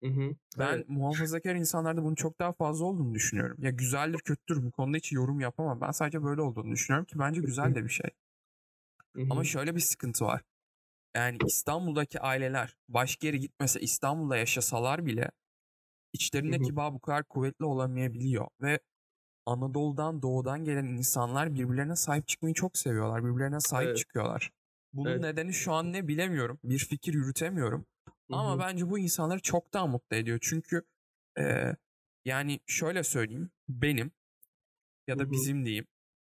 Hı 0.03 0.09
hı. 0.09 0.37
Ben 0.59 0.77
Evet. 0.77 0.89
muhafazakar 0.89 1.55
insanlarda 1.55 2.05
bunun 2.05 2.15
çok 2.15 2.39
daha 2.39 2.53
fazla 2.53 2.85
olduğunu 2.85 3.15
düşünüyorum. 3.15 3.57
Ya 3.61 3.71
güzeldir 3.71 4.19
kötüdür 4.19 4.63
bu 4.65 4.71
konuda 4.73 4.97
hiç 4.97 5.13
yorum 5.13 5.41
yapamam. 5.41 5.81
Ben 5.81 5.91
sadece 5.91 6.23
böyle 6.25 6.41
olduğunu 6.41 6.73
düşünüyorum 6.73 7.07
ki 7.07 7.19
bence 7.19 7.41
güzel 7.41 7.75
de 7.75 7.85
bir 7.85 7.89
şey. 7.89 8.11
Hı 9.17 9.23
Ama 9.31 9.45
şöyle 9.45 9.75
bir 9.75 9.81
sıkıntı 9.81 10.25
var. 10.25 10.43
Yani 11.17 11.39
İstanbul'daki 11.47 12.21
aileler 12.21 12.77
başka 12.89 13.27
yere 13.27 13.37
gitmese 13.37 13.81
İstanbul'da 13.81 14.37
yaşasalar 14.37 15.07
bile 15.07 15.31
içlerindeki 16.13 16.77
bağ 16.77 16.95
bu 16.95 17.01
kadar 17.01 17.25
kuvvetli 17.25 17.65
olamayabiliyor. 17.65 18.49
Ve 18.63 18.81
Anadolu'dan 19.47 20.23
doğudan 20.23 20.65
gelen 20.65 20.85
insanlar 20.87 21.55
birbirlerine 21.55 21.97
sahip 21.97 22.29
çıkmayı 22.29 22.55
çok 22.55 22.79
seviyorlar. 22.79 23.25
Birbirlerine 23.25 23.61
sahip 23.61 23.87
Evet. 23.89 23.97
çıkıyorlar. 23.97 24.53
Bunun 24.93 25.11
Evet. 25.11 25.23
nedeni 25.23 25.55
şu 25.55 25.73
an 25.73 25.93
ne 25.93 26.09
bilemiyorum. 26.09 26.61
Bir 26.65 26.79
fikir 26.79 27.15
yürütemiyorum. 27.15 27.87
Hı 28.31 28.37
Ama 28.37 28.59
bence 28.59 28.91
bu 28.91 28.99
insanları 28.99 29.41
çok 29.41 29.73
daha 29.75 29.87
mutlu 29.87 30.17
ediyor. 30.17 30.39
Çünkü 30.43 30.83
e, 31.39 31.75
yani 32.25 32.61
şöyle 32.67 33.03
söyleyeyim. 33.03 33.51
Benim 33.69 34.13
ya 35.09 35.19
da 35.19 35.23
hı. 35.23 35.31
bizim 35.31 35.65
diyeyim 35.65 35.87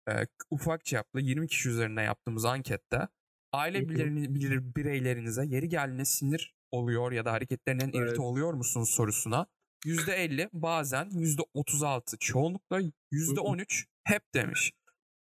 e, 0.10 0.14
ufak 0.50 0.86
çaplı 0.86 1.22
20 1.22 1.48
kişi 1.48 1.70
üzerine 1.70 2.04
yaptığımız 2.04 2.46
ankette 2.46 3.08
aile 3.52 3.80
bilir- 3.90 4.76
bireylerinize 4.76 5.46
yeri 5.46 5.70
geldiğinde 5.70 6.06
sinir 6.06 6.56
oluyor 6.72 7.12
ya 7.12 7.26
da 7.26 7.32
hareketlerinden 7.32 7.92
Evet. 7.94 8.10
irite 8.10 8.22
oluyor 8.22 8.54
musunuz 8.54 8.90
sorusuna 8.90 9.46
%50 9.86 10.50
bazen 10.54 11.10
%36 11.10 12.18
çoğunlukla 12.20 12.82
%13 13.12 13.86
hep 14.04 14.34
demiş. 14.34 14.72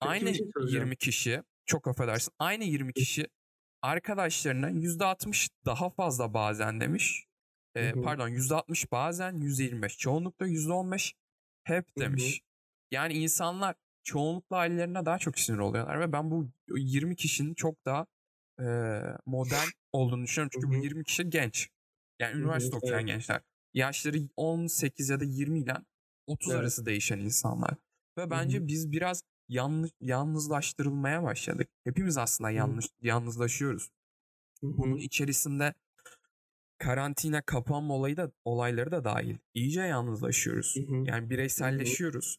Peki 0.02 0.10
Aynı 0.10 0.26
bir 0.26 0.34
şey 0.34 0.48
soracağım. 0.54 0.84
20 0.86 0.98
kişi 0.98 1.44
çok 1.66 1.88
affedersin 1.88 2.34
aynı 2.40 2.64
20 2.64 2.94
kişi 2.94 3.28
arkadaşlarına 3.86 4.70
%60 4.70 5.50
daha 5.66 5.90
fazla 5.90 6.34
bazen 6.34 6.82
demiş. 6.82 7.26
Ee, 7.76 7.92
Hı 7.94 8.00
hı. 8.00 8.02
pardon 8.04 8.30
%60 8.30 8.92
bazen 8.92 9.34
%25 9.38 9.98
çoğunlukla 9.98 10.48
%15 10.48 11.14
hep 11.64 11.86
Hı 11.98 12.02
hı. 12.06 12.06
demiş. 12.06 12.42
Yani 12.92 13.14
insanlar 13.14 13.76
çoğunlukla 14.04 14.58
ailelerine 14.58 15.06
daha 15.06 15.18
çok 15.20 15.40
sinir 15.40 15.58
oluyorlar 15.58 16.00
ve 16.00 16.12
ben 16.14 16.32
bu 16.32 16.50
20 16.78 17.16
kişinin 17.16 17.54
çok 17.54 17.86
daha 17.86 18.06
e, 18.60 18.66
modern 19.26 19.68
olduğunu 19.92 20.24
düşünüyorum. 20.24 20.50
Çünkü 20.54 20.68
Hı 20.68 20.72
bu 20.72 20.76
hı. 20.78 20.84
20 20.84 21.04
kişi 21.04 21.30
genç. 21.30 21.70
Yani 22.20 22.42
Hı 22.42 22.46
hı, 22.46 22.46
üniversite 22.46 22.78
okuyan 22.78 23.02
evet. 23.04 23.08
gençler. 23.08 23.42
Yaşları 23.74 24.18
18 24.36 25.10
ya 25.10 25.20
da 25.20 25.24
20 25.26 25.60
ile 25.60 25.74
30 26.28 26.54
Evet. 26.54 26.56
arası 26.56 26.86
değişen 26.86 27.20
insanlar. 27.20 27.72
Ve 28.18 28.30
Hı 28.30 28.32
bence 28.32 28.60
hı. 28.64 28.68
biz 28.68 28.92
biraz 28.92 29.22
yanlış 29.48 29.92
yalnızlaştırılmaya 30.02 31.24
başladık. 31.24 31.70
Hepimiz 31.84 32.18
aslında 32.18 32.52
yanlış 32.52 32.86
yalnızlaşıyoruz. 33.02 33.90
Bunun 34.62 34.98
içerisinde 34.98 35.74
karantina 36.78 37.42
kapanma 37.42 37.94
olayı 37.94 38.18
da 38.18 38.32
olayları 38.46 38.92
da 38.92 39.04
dahil. 39.04 39.38
İyice 39.54 39.82
yalnızlaşıyoruz. 39.82 40.76
Hı 40.76 40.94
hı. 40.94 41.04
Yani 41.06 41.30
bireyselleşiyoruz. 41.30 42.38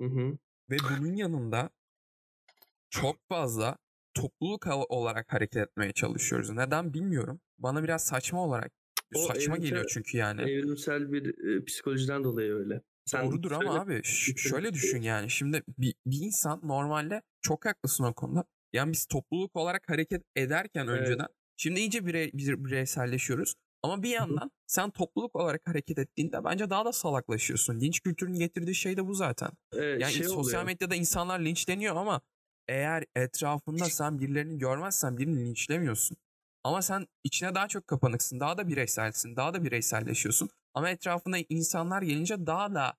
Hı 0.00 0.06
hı. 0.06 0.38
Ve 0.70 0.76
bunun 0.78 1.14
yanında 1.14 1.70
çok 2.90 3.16
fazla 3.28 3.78
topluluk 4.14 4.66
olarak 4.88 5.32
hareket 5.32 5.56
etmeye 5.56 5.92
çalışıyoruz. 5.92 6.50
Neden 6.50 6.94
bilmiyorum. 6.94 7.40
Bana 7.58 7.82
biraz 7.82 8.04
saçma 8.04 8.44
olarak 8.44 8.72
O 9.14 9.18
saçma 9.18 9.56
geliyor 9.56 9.84
evrimsel- 9.84 9.88
çünkü 9.88 10.16
yani. 10.16 10.40
Evrimsel 10.42 11.12
bir 11.12 11.48
e, 11.48 11.64
psikolojiden 11.64 12.24
dolayı 12.24 12.52
öyle. 12.52 12.82
Sen 13.06 13.26
Doğrudur 13.26 13.50
söyle. 13.50 13.68
ama 13.68 13.80
abi 13.80 14.00
şöyle 14.36 14.74
düşün 14.74 15.02
yani. 15.02 15.30
Şimdi 15.30 15.62
bir, 15.78 15.94
bir 16.06 16.20
insan 16.20 16.60
normalde 16.62 17.22
çok 17.40 17.66
haklısın 17.66 18.04
o 18.04 18.14
konuda. 18.14 18.44
Yani 18.72 18.92
biz 18.92 19.06
topluluk 19.06 19.56
olarak 19.56 19.88
hareket 19.88 20.22
ederken 20.36 20.86
Evet. 20.86 21.00
önceden 21.00 21.26
şimdi 21.56 21.80
iyice 21.80 22.06
birey, 22.06 22.30
bir- 22.32 22.64
bireyselleşiyoruz. 22.64 23.54
Ama 23.82 24.02
bir 24.02 24.08
yandan 24.10 24.50
sen 24.66 24.90
topluluk 24.90 25.36
olarak 25.36 25.62
hareket 25.68 25.98
ettiğinde 25.98 26.44
bence 26.44 26.70
daha 26.70 26.84
da 26.84 26.92
salaklaşıyorsun. 26.92 27.80
Linç 27.80 28.00
kültürünün 28.00 28.38
getirdiği 28.38 28.74
şey 28.74 28.96
de 28.96 29.06
bu 29.06 29.14
zaten. 29.14 29.50
Evet, 29.72 30.00
Yani 30.00 30.12
şey 30.12 30.24
sosyal 30.24 30.40
oluyor. 30.60 30.62
medyada 30.64 30.94
insanlar 30.94 31.40
linçleniyor 31.40 31.96
ama 31.96 32.20
eğer 32.68 33.04
etrafında 33.16 33.84
sen 33.84 34.20
birilerini 34.20 34.58
görmezsen 34.58 35.18
birini 35.18 35.44
linçlemiyorsun. 35.44 36.16
Ama 36.64 36.82
sen 36.82 37.06
içine 37.24 37.54
daha 37.54 37.68
çok 37.68 37.86
kapanıksın, 37.88 38.40
daha 38.40 38.58
da 38.58 38.68
bireyselsin, 38.68 39.36
daha 39.36 39.54
da 39.54 39.64
bireyselleşiyorsun. 39.64 40.48
Ama 40.76 40.90
etrafında 40.90 41.36
insanlar 41.48 42.02
gelince 42.02 42.46
daha 42.46 42.74
da 42.74 42.94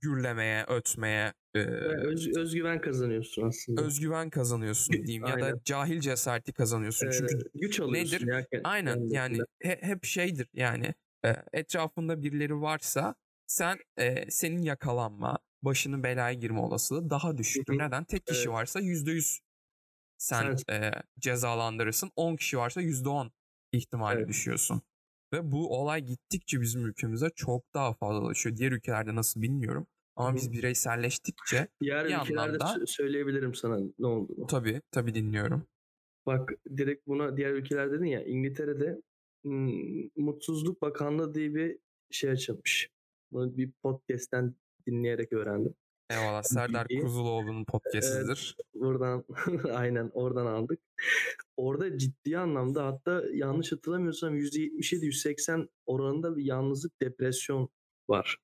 gürlemeye, 0.00 0.64
ötmeye, 0.68 1.32
e, 1.54 1.58
öz- 1.58 2.36
özgüven 2.36 2.80
kazanıyorsun 2.80 3.42
aslında. 3.48 3.82
özgüven 3.82 4.30
kazanıyorsun 4.30 4.92
diyeyim 5.06 5.26
ya 5.26 5.40
da 5.40 5.60
cahil 5.64 6.00
cesareti 6.00 6.52
kazanıyorsun. 6.52 7.06
Ee, 7.06 7.10
Çünkü 7.12 7.38
güç 7.54 7.80
alıyorsun. 7.80 8.16
nedir? 8.16 8.26
ya 8.26 8.46
Aynen 8.64 8.94
kendine. 8.94 9.16
yani 9.16 9.38
he- 9.62 9.78
hep 9.82 10.04
şeydir 10.04 10.48
yani 10.54 10.94
e, 11.24 11.36
etrafında 11.52 12.22
birileri 12.22 12.60
varsa 12.60 13.14
sen 13.46 13.78
e, 13.96 14.30
senin 14.30 14.62
yakalanma, 14.62 15.38
başının 15.62 16.02
belaya 16.02 16.32
girme 16.32 16.60
olasılığı 16.60 17.10
daha 17.10 17.38
düşüktür. 17.38 17.78
Neden? 17.78 18.04
Tek 18.04 18.26
kişi 18.26 18.38
Evet. 18.40 18.48
varsa 18.48 18.80
%100 18.80 19.40
sen 20.18 20.56
Sen- 20.68 20.74
e, 20.74 20.90
cezalandırırsın. 21.18 22.10
10 22.16 22.36
kişi 22.36 22.58
varsa 22.58 22.80
%10 22.80 23.30
ihtimali 23.72 24.18
Evet. 24.18 24.28
düşüyorsun. 24.28 24.82
Ve 25.32 25.52
bu 25.52 25.80
olay 25.80 26.00
gittikçe 26.04 26.60
bizim 26.60 26.86
ülkemize 26.86 27.28
çok 27.34 27.74
daha 27.74 27.94
fazlalaşıyor. 27.94 28.56
Diğer 28.56 28.72
ülkelerde 28.72 29.14
nasıl 29.14 29.42
bilmiyorum. 29.42 29.86
Ama 30.16 30.36
biz 30.36 30.52
bireyselleştikçe 30.52 31.68
Diğer 31.80 32.08
bir 32.08 32.16
ülkelerde 32.16 32.56
sö- 32.56 32.86
söyleyebilirim 32.86 33.54
sana 33.54 33.78
ne 33.98 34.06
olduğunu. 34.06 34.46
tabii 34.46 34.82
tabii 34.90 35.14
dinliyorum. 35.14 35.66
Bak 36.26 36.52
direkt 36.76 37.06
buna 37.06 37.36
diğer 37.36 37.52
ülkeler 37.52 37.92
dedin 37.92 38.04
ya 38.04 38.24
İngiltere'de 38.24 39.02
hmm, 39.44 40.08
Mutsuzluk 40.16 40.82
Bakanlığı 40.82 41.34
diye 41.34 41.54
bir 41.54 41.78
şey 42.10 42.30
açılmış. 42.30 42.88
Bunu 43.32 43.56
bir 43.56 43.72
podcast'ten 43.82 44.54
dinleyerek 44.86 45.32
öğrendim. 45.32 45.74
Eyvallah. 46.12 46.42
Serdar 46.42 46.86
bilgi- 46.88 47.00
Kuzuloğlu'nun 47.02 47.64
podcast'idir. 47.64 48.56
Buradan 48.74 49.24
aynen 49.74 50.10
oradan 50.14 50.46
aldık. 50.46 50.80
Orada 51.56 51.98
ciddi 51.98 52.38
anlamda 52.38 52.86
hatta 52.86 53.22
yanlış 53.32 53.72
hatırlamıyorsam 53.72 54.36
%77-180 54.38 55.68
oranında 55.86 56.36
bir 56.36 56.44
yalnızlık 56.44 57.00
depresyon 57.02 57.68
var. 58.08 58.38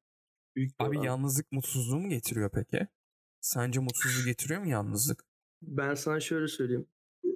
Büyük 0.57 0.73
Abi 0.79 0.99
oran. 0.99 1.05
yalnızlık 1.07 1.53
mutsuzluğu 1.53 1.99
mu 2.01 2.09
getiriyor 2.09 2.51
peki? 2.55 2.87
Sence 3.41 3.81
mutsuzluğu 3.81 4.25
getiriyor 4.27 4.61
mu 4.61 4.69
yalnızlık? 4.69 5.25
Ben 5.63 5.95
sana 5.95 6.21
şöyle 6.21 6.49
söyleyeyim. 6.49 6.87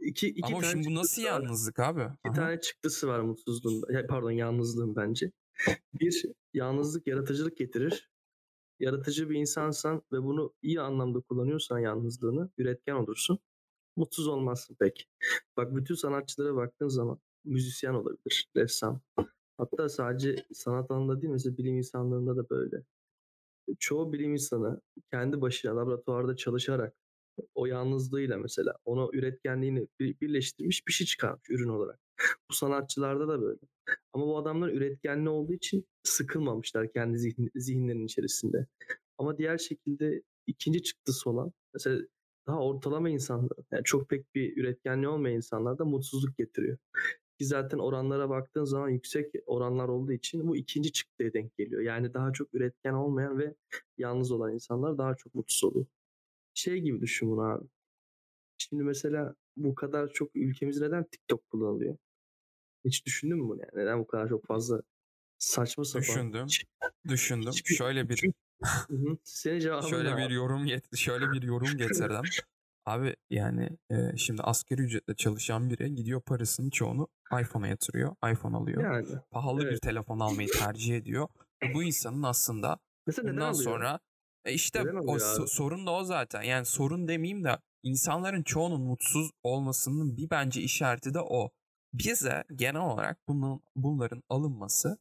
İki, 0.03 0.29
iki 0.29 0.47
Ama 0.47 0.61
tane 0.61 0.73
şimdi 0.73 0.87
bu 0.87 0.95
nasıl 0.95 1.03
çıktısı 1.09 1.23
var. 1.23 1.41
yalnızlık 1.43 1.79
abi? 1.79 2.01
İki 2.01 2.29
Aha. 2.29 2.33
tane 2.35 2.61
çıktısı 2.61 3.09
var 3.09 3.21
mutsuzluğun. 3.21 3.83
Pardon 4.09 4.31
yalnızlığın 4.31 4.97
bence. 4.97 5.33
Bir, 6.01 6.25
yalnızlık 6.55 7.07
yaratıcılık 7.07 7.57
getirir. 7.57 8.11
Yaratıcı 8.83 9.31
bir 9.31 9.35
insansan 9.37 10.03
ve 10.13 10.23
bunu 10.23 10.55
iyi 10.63 10.81
anlamda 10.81 11.21
kullanıyorsan 11.21 11.79
yalnızlığını 11.79 12.51
üretken 12.59 12.95
olursun. 12.95 13.39
Mutsuz 13.97 14.29
olmazsın 14.29 14.75
pek. 14.81 15.09
Bak 15.57 15.77
bütün 15.77 15.95
sanatçılara 15.95 16.57
baktığın 16.57 16.89
zaman 16.89 17.19
müzisyen 17.45 17.95
olabilir, 17.95 18.51
ressam. 18.57 19.01
Hatta 19.59 19.89
sadece 19.89 20.47
sanat 20.55 20.91
alanında 20.91 21.23
değil 21.23 21.33
mesela 21.33 21.59
bilim 21.59 21.79
insanlarında 21.79 22.37
da 22.37 22.51
böyle. 22.51 22.85
Çoğu 23.79 24.13
bilim 24.13 24.33
insanı 24.33 24.81
kendi 25.13 25.41
başına 25.41 25.77
laboratuvarda 25.77 26.37
çalışarak 26.37 26.95
o 27.55 27.67
yalnızlığıyla 27.67 28.39
mesela 28.39 28.75
onu 28.85 29.11
üretkenliğini 29.15 29.89
bir- 30.01 30.21
birleştirmiş 30.21 30.89
bir 30.89 30.93
şey 30.93 31.07
çıkarmış 31.07 31.51
ürün 31.51 31.69
olarak. 31.69 32.01
Bu 32.51 32.55
sanatçılarda 32.55 33.29
da 33.29 33.43
böyle. 33.43 33.61
Ama 34.13 34.27
bu 34.27 34.39
adamlar 34.39 34.69
üretkenli 34.69 35.29
olduğu 35.29 35.53
için 35.53 35.87
sıkılmamışlar 36.03 36.93
kendi 36.93 37.19
zihn, 37.19 37.49
zihinlerinin 37.55 38.07
içerisinde. 38.07 38.67
Ama 39.19 39.39
diğer 39.39 39.59
şekilde 39.59 40.23
ikinci 40.47 40.83
çıktısı 40.83 41.31
olan 41.31 41.53
mesela 41.75 42.03
daha 42.47 42.61
ortalama 42.61 43.11
insanlar 43.11 43.59
yani 43.73 43.85
çok 43.85 44.09
pek 44.09 44.35
bir 44.35 44.57
üretkenliği 44.57 45.09
olmayan 45.09 45.37
insanlar 45.37 45.79
da 45.79 45.85
mutsuzluk 45.85 46.39
getiriyor. 46.39 46.79
Ki 47.39 47.47
zaten 47.47 47.79
oranlara 47.79 48.31
baktığın 48.31 48.65
zaman 48.65 48.89
yüksek 48.89 49.35
oranlar 49.47 49.89
olduğu 49.89 50.13
için 50.13 50.49
bu 50.49 50.57
ikinci 50.57 50.93
çıktıya 50.93 51.33
denk 51.33 51.57
geliyor. 51.57 51.83
Yani 51.83 52.15
daha 52.15 52.33
çok 52.33 52.55
üretken 52.55 52.93
olmayan 52.93 53.39
ve 53.39 53.55
yalnız 53.99 54.33
olan 54.33 54.55
insanlar 54.55 54.99
daha 54.99 55.15
çok 55.17 55.35
mutsuz 55.35 55.65
oluyor. 55.65 55.87
Şey 56.55 56.81
gibi 56.81 57.01
düşün 57.01 57.31
bunu 57.31 57.43
abi. 57.43 57.67
Şimdi 58.59 58.85
mesela 58.85 59.35
bu 59.57 59.75
kadar 59.75 60.09
çok 60.09 60.37
ülkemizde 60.37 60.85
neden 60.87 61.05
TikTok 61.05 61.51
kullanılıyor? 61.51 61.97
Hiç 62.85 63.07
düşündün 63.07 63.37
mü 63.37 63.49
bunu 63.49 63.61
yani? 63.61 63.71
Neden 63.75 63.99
bu 64.01 64.07
kadar 64.07 64.29
çok 64.29 64.47
fazla 64.47 64.83
saçma 65.39 65.85
sapan? 65.85 66.03
Düşündüm. 66.03 66.47
Hiç- 66.47 66.67
Düşündüm. 67.09 67.51
hiçbir- 67.53 67.75
Şöyle 67.75 68.09
bir. 68.09 68.23
Senin 69.25 69.59
cevabın 69.59 69.87
şöyle 69.89 70.17
bir 70.17 70.23
abi? 70.23 70.35
yorum 70.35 70.67
get 70.67 70.97
şöyle 70.97 71.33
bir 71.33 71.43
yorum 71.43 71.77
getirdim. 71.79 72.23
Abi 72.87 73.17
yani 73.31 73.79
e, 73.91 74.17
şimdi 74.17 74.43
asgari 74.43 74.83
ücretle 74.83 75.15
çalışan 75.17 75.71
biri 75.71 75.95
gidiyor 75.95 76.21
parasının 76.21 76.71
çoğunu 76.71 77.09
iPhone'a 77.41 77.69
yatırıyor. 77.69 78.17
iPhone 78.33 78.57
alıyor. 78.57 78.83
Yani. 78.83 79.07
Pahalı 79.31 79.61
bir 79.61 79.67
evet. 79.67 79.83
telefon 79.83 80.21
almayı 80.21 80.49
tercih 80.49 80.97
ediyor. 80.97 81.29
Bu 81.75 81.83
insanın 81.83 82.23
aslında 82.23 82.79
Mesela 83.07 83.33
Bundan 83.33 83.53
sonra 83.53 84.01
e 84.45 84.53
işte 84.53 84.83
o 84.93 85.15
abi? 85.15 85.49
sorun 85.49 85.87
da 85.87 85.91
o 85.91 86.05
zaten. 86.05 86.43
Yani 86.43 86.67
sorun 86.67 87.09
demeyeyim 87.09 87.45
de 87.45 87.59
insanların 87.83 88.43
çoğunun 88.43 88.81
mutsuz 88.83 89.31
olmasının 89.43 90.17
bir 90.17 90.31
bence 90.31 90.61
işareti 90.61 91.15
de 91.15 91.21
o. 91.21 91.51
Bize 91.93 92.45
genel 92.55 92.83
olarak 92.83 93.19
bunun 93.29 93.63
bunların 93.77 94.23
alınması 94.29 94.99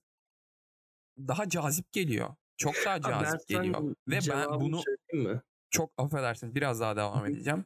daha 1.18 1.50
cazip 1.50 1.92
geliyor. 1.92 2.36
Çok 2.58 2.76
daha 2.86 3.02
cazip 3.02 3.48
geliyor. 3.48 3.96
Ve 4.08 4.20
ben 4.30 4.50
bunu 4.50 4.82
mi? 5.14 5.42
çok 5.70 5.92
affedersin 5.98 6.56
biraz 6.56 6.80
daha 6.80 6.96
devam 6.96 7.26
edeceğim. 7.26 7.66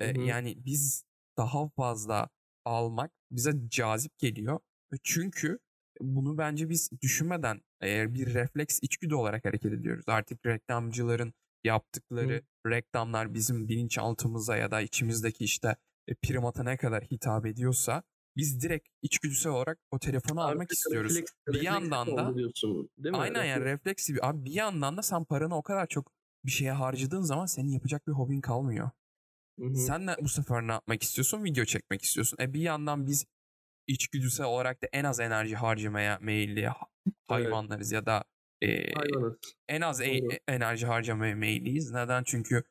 E, 0.00 0.14
hı. 0.14 0.20
yani 0.20 0.64
biz 0.64 1.04
daha 1.36 1.68
fazla 1.68 2.28
almak 2.64 3.10
bize 3.30 3.52
cazip 3.68 4.18
geliyor. 4.18 4.58
Çünkü 5.02 5.58
bunu 6.00 6.38
bence 6.38 6.68
biz 6.68 6.90
düşünmeden 7.02 7.60
eğer 7.80 8.14
bir 8.14 8.34
refleks 8.34 8.78
içgüdü 8.82 9.14
olarak 9.14 9.44
hareket 9.44 9.72
ediyoruz. 9.72 10.04
Artık 10.08 10.46
reklamcıların 10.46 11.34
yaptıkları 11.64 12.42
reklamlar 12.66 13.34
bizim 13.34 13.68
bilinçaltımıza 13.68 14.56
ya 14.56 14.70
da 14.70 14.80
içimizdeki 14.80 15.44
işte 15.44 15.76
e, 16.08 16.14
primata 16.14 16.62
ne 16.62 16.76
kadar 16.76 17.04
hitap 17.04 17.46
ediyorsa 17.46 18.02
biz 18.36 18.60
direkt 18.62 18.88
içgüdüsel 19.02 19.52
olarak 19.52 19.78
o 19.90 19.98
telefonu 19.98 20.40
almak 20.40 20.60
Artık 20.62 20.72
istiyoruz. 20.72 21.12
refleks- 21.16 21.32
Bir 21.46 21.52
refleks 21.52 21.64
yandan 21.64 22.16
da- 22.16 22.34
diyorsun, 22.36 22.90
değil 22.98 23.14
mi? 23.14 23.20
Aynen 23.20 23.44
yani 23.44 23.62
Refleks- 23.62 23.64
refleks 23.64 24.08
gibi. 24.08 24.18
Abi 24.22 24.44
bir 24.44 24.52
yandan 24.52 24.96
da 24.96 25.02
sen 25.02 25.24
paranı 25.24 25.56
o 25.56 25.62
kadar 25.62 25.86
çok 25.86 26.12
bir 26.44 26.50
şeye 26.50 26.72
harcadığın 26.72 27.22
zaman 27.22 27.46
senin 27.46 27.68
yapacak 27.68 28.06
bir 28.06 28.12
hobin 28.12 28.40
kalmıyor. 28.40 28.90
Hı 29.58 29.66
hı. 29.66 29.74
Sen 29.74 30.06
de 30.08 30.16
bu 30.22 30.28
sefer 30.28 30.66
ne 30.66 30.72
yapmak 30.72 31.02
istiyorsun? 31.02 31.44
Video 31.44 31.64
çekmek 31.64 32.02
istiyorsun. 32.02 32.36
E 32.40 32.52
bir 32.52 32.60
yandan 32.60 33.06
biz 33.06 33.26
içgüdüsel 33.86 34.46
olarak 34.46 34.82
da 34.82 34.88
en 34.92 35.04
az 35.04 35.20
enerji 35.20 35.56
harcamaya 35.56 36.18
meyilli 36.22 36.66
ha- 36.66 36.86
hayvanlarız 37.28 37.92
ya 37.92 38.06
da 38.06 38.24
e, 38.62 38.92
Hayvanız. 38.92 39.34
en 39.68 39.80
az 39.80 40.00
e- 40.00 40.40
enerji 40.48 40.86
harcamaya 40.86 41.36
meyilliyiz. 41.36 41.90
Neden? 41.90 42.22
Çünkü 42.24 42.62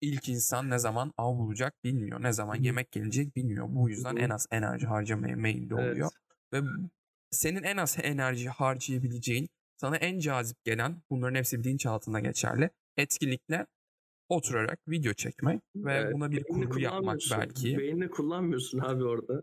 ilk 0.00 0.28
insan 0.28 0.70
ne 0.70 0.78
zaman 0.78 1.12
av 1.16 1.38
bulacak 1.38 1.84
bilmiyor. 1.84 2.22
Ne 2.22 2.32
zaman 2.32 2.56
yemek 2.56 2.92
gelecek 2.92 3.36
bilmiyor. 3.36 3.66
Bu 3.68 3.90
yüzden 3.90 4.16
en 4.16 4.30
az 4.30 4.46
enerji 4.50 4.86
harcamaya 4.86 5.36
meyilli 5.36 5.74
Evet. 5.78 5.92
oluyor. 5.92 6.10
Ve 6.52 6.60
senin 7.30 7.62
en 7.62 7.76
az 7.76 7.96
enerji 8.02 8.48
harcayabileceğin, 8.48 9.48
sana 9.76 9.96
en 9.96 10.18
cazip 10.18 10.64
gelen, 10.64 11.02
bunların 11.10 11.34
hepsi 11.34 11.64
bilinçaltında 11.64 12.20
geçerli, 12.20 12.70
etkinlikle 12.96 13.66
oturarak 14.30 14.78
video 14.88 15.12
çekmek 15.12 15.60
ve 15.76 15.94
Evet, 15.94 16.12
buna 16.14 16.30
bir 16.30 16.44
kurgu 16.44 16.80
yapmak 16.80 17.18
belki. 17.32 17.78
Beynini 17.78 18.10
kullanmıyorsun 18.10 18.78
abi 18.78 19.04
orada. 19.04 19.42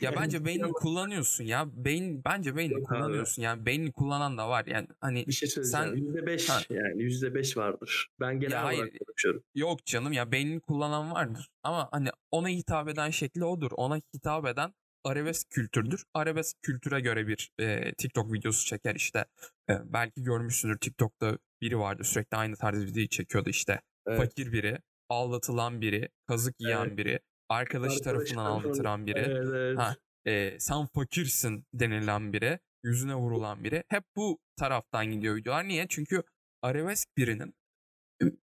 Ya 0.00 0.16
bence 0.16 0.44
beynini 0.44 0.72
kullanıyorsun 0.72 1.44
ya. 1.44 1.66
Beyin 1.84 2.24
bence 2.24 2.56
beynini 2.56 2.80
Yok 2.80 2.92
abi. 2.92 2.98
kullanıyorsun. 2.98 3.42
Yani 3.42 3.66
beynini 3.66 3.92
kullanan 3.92 4.38
da 4.38 4.48
var. 4.48 4.66
Yani 4.66 4.86
hani 5.00 5.26
Bir 5.26 5.32
şey. 5.32 5.48
Sen- 5.48 5.94
Yüzde 5.94 6.26
beş 6.26 6.48
Ha. 6.48 6.60
yani 6.70 7.02
yüzde 7.02 7.34
beş 7.34 7.56
vardır. 7.56 8.08
Ben 8.20 8.40
genel 8.40 8.52
Ya 8.52 8.62
olarak 8.64 8.78
hayır. 8.78 8.98
konuşuyorum. 9.06 9.42
Yok 9.54 9.86
canım 9.86 10.12
ya 10.12 10.32
beynini 10.32 10.60
kullanan 10.60 11.12
vardır. 11.12 11.48
Ama 11.62 11.88
hani 11.92 12.08
ona 12.30 12.48
hitap 12.48 12.88
eden 12.88 13.10
şekli 13.10 13.44
odur. 13.44 13.70
Ona 13.76 14.00
hitap 14.14 14.46
eden 14.46 14.74
arabesk 15.04 15.50
kültürdür. 15.50 16.04
Arabesk 16.14 16.62
kültüre 16.62 17.00
göre 17.00 17.26
bir 17.28 17.50
e, 17.60 17.94
TikTok 17.94 18.32
videosu 18.32 18.66
çeker 18.66 18.94
işte. 18.94 19.24
E, 19.70 19.72
belki 19.92 20.22
görmüşsündür 20.22 20.78
TikTok'ta 20.78 21.38
biri 21.60 21.78
vardı 21.78 22.04
sürekli 22.04 22.36
aynı 22.36 22.56
tarz 22.56 22.84
videoyu 22.84 23.08
çekiyordu 23.08 23.50
işte. 23.50 23.80
Evet. 24.08 24.18
Fakir 24.18 24.52
biri, 24.52 24.78
aldatılan 25.08 25.80
biri, 25.80 26.08
kazık 26.26 26.54
yiyen 26.60 26.86
Evet. 26.86 26.96
biri, 26.98 27.20
arkadaşı 27.48 27.94
Arkadaş 27.96 28.00
tarafından 28.00 28.44
aldatılan 28.44 29.06
biri. 29.06 29.18
Evet, 29.18 29.48
evet. 29.54 29.78
Ha. 29.78 29.96
e, 30.26 30.60
sen 30.60 30.86
fakirsin 30.86 31.66
denilen 31.74 32.32
biri, 32.32 32.58
yüzüne 32.84 33.14
vurulan 33.14 33.64
biri. 33.64 33.84
Hep 33.88 34.04
bu 34.16 34.38
taraftan 34.56 35.06
gidiyor 35.06 35.36
videolar. 35.36 35.68
Niye? 35.68 35.86
Çünkü 35.88 36.22
arabesk 36.62 37.08
birinin 37.16 37.54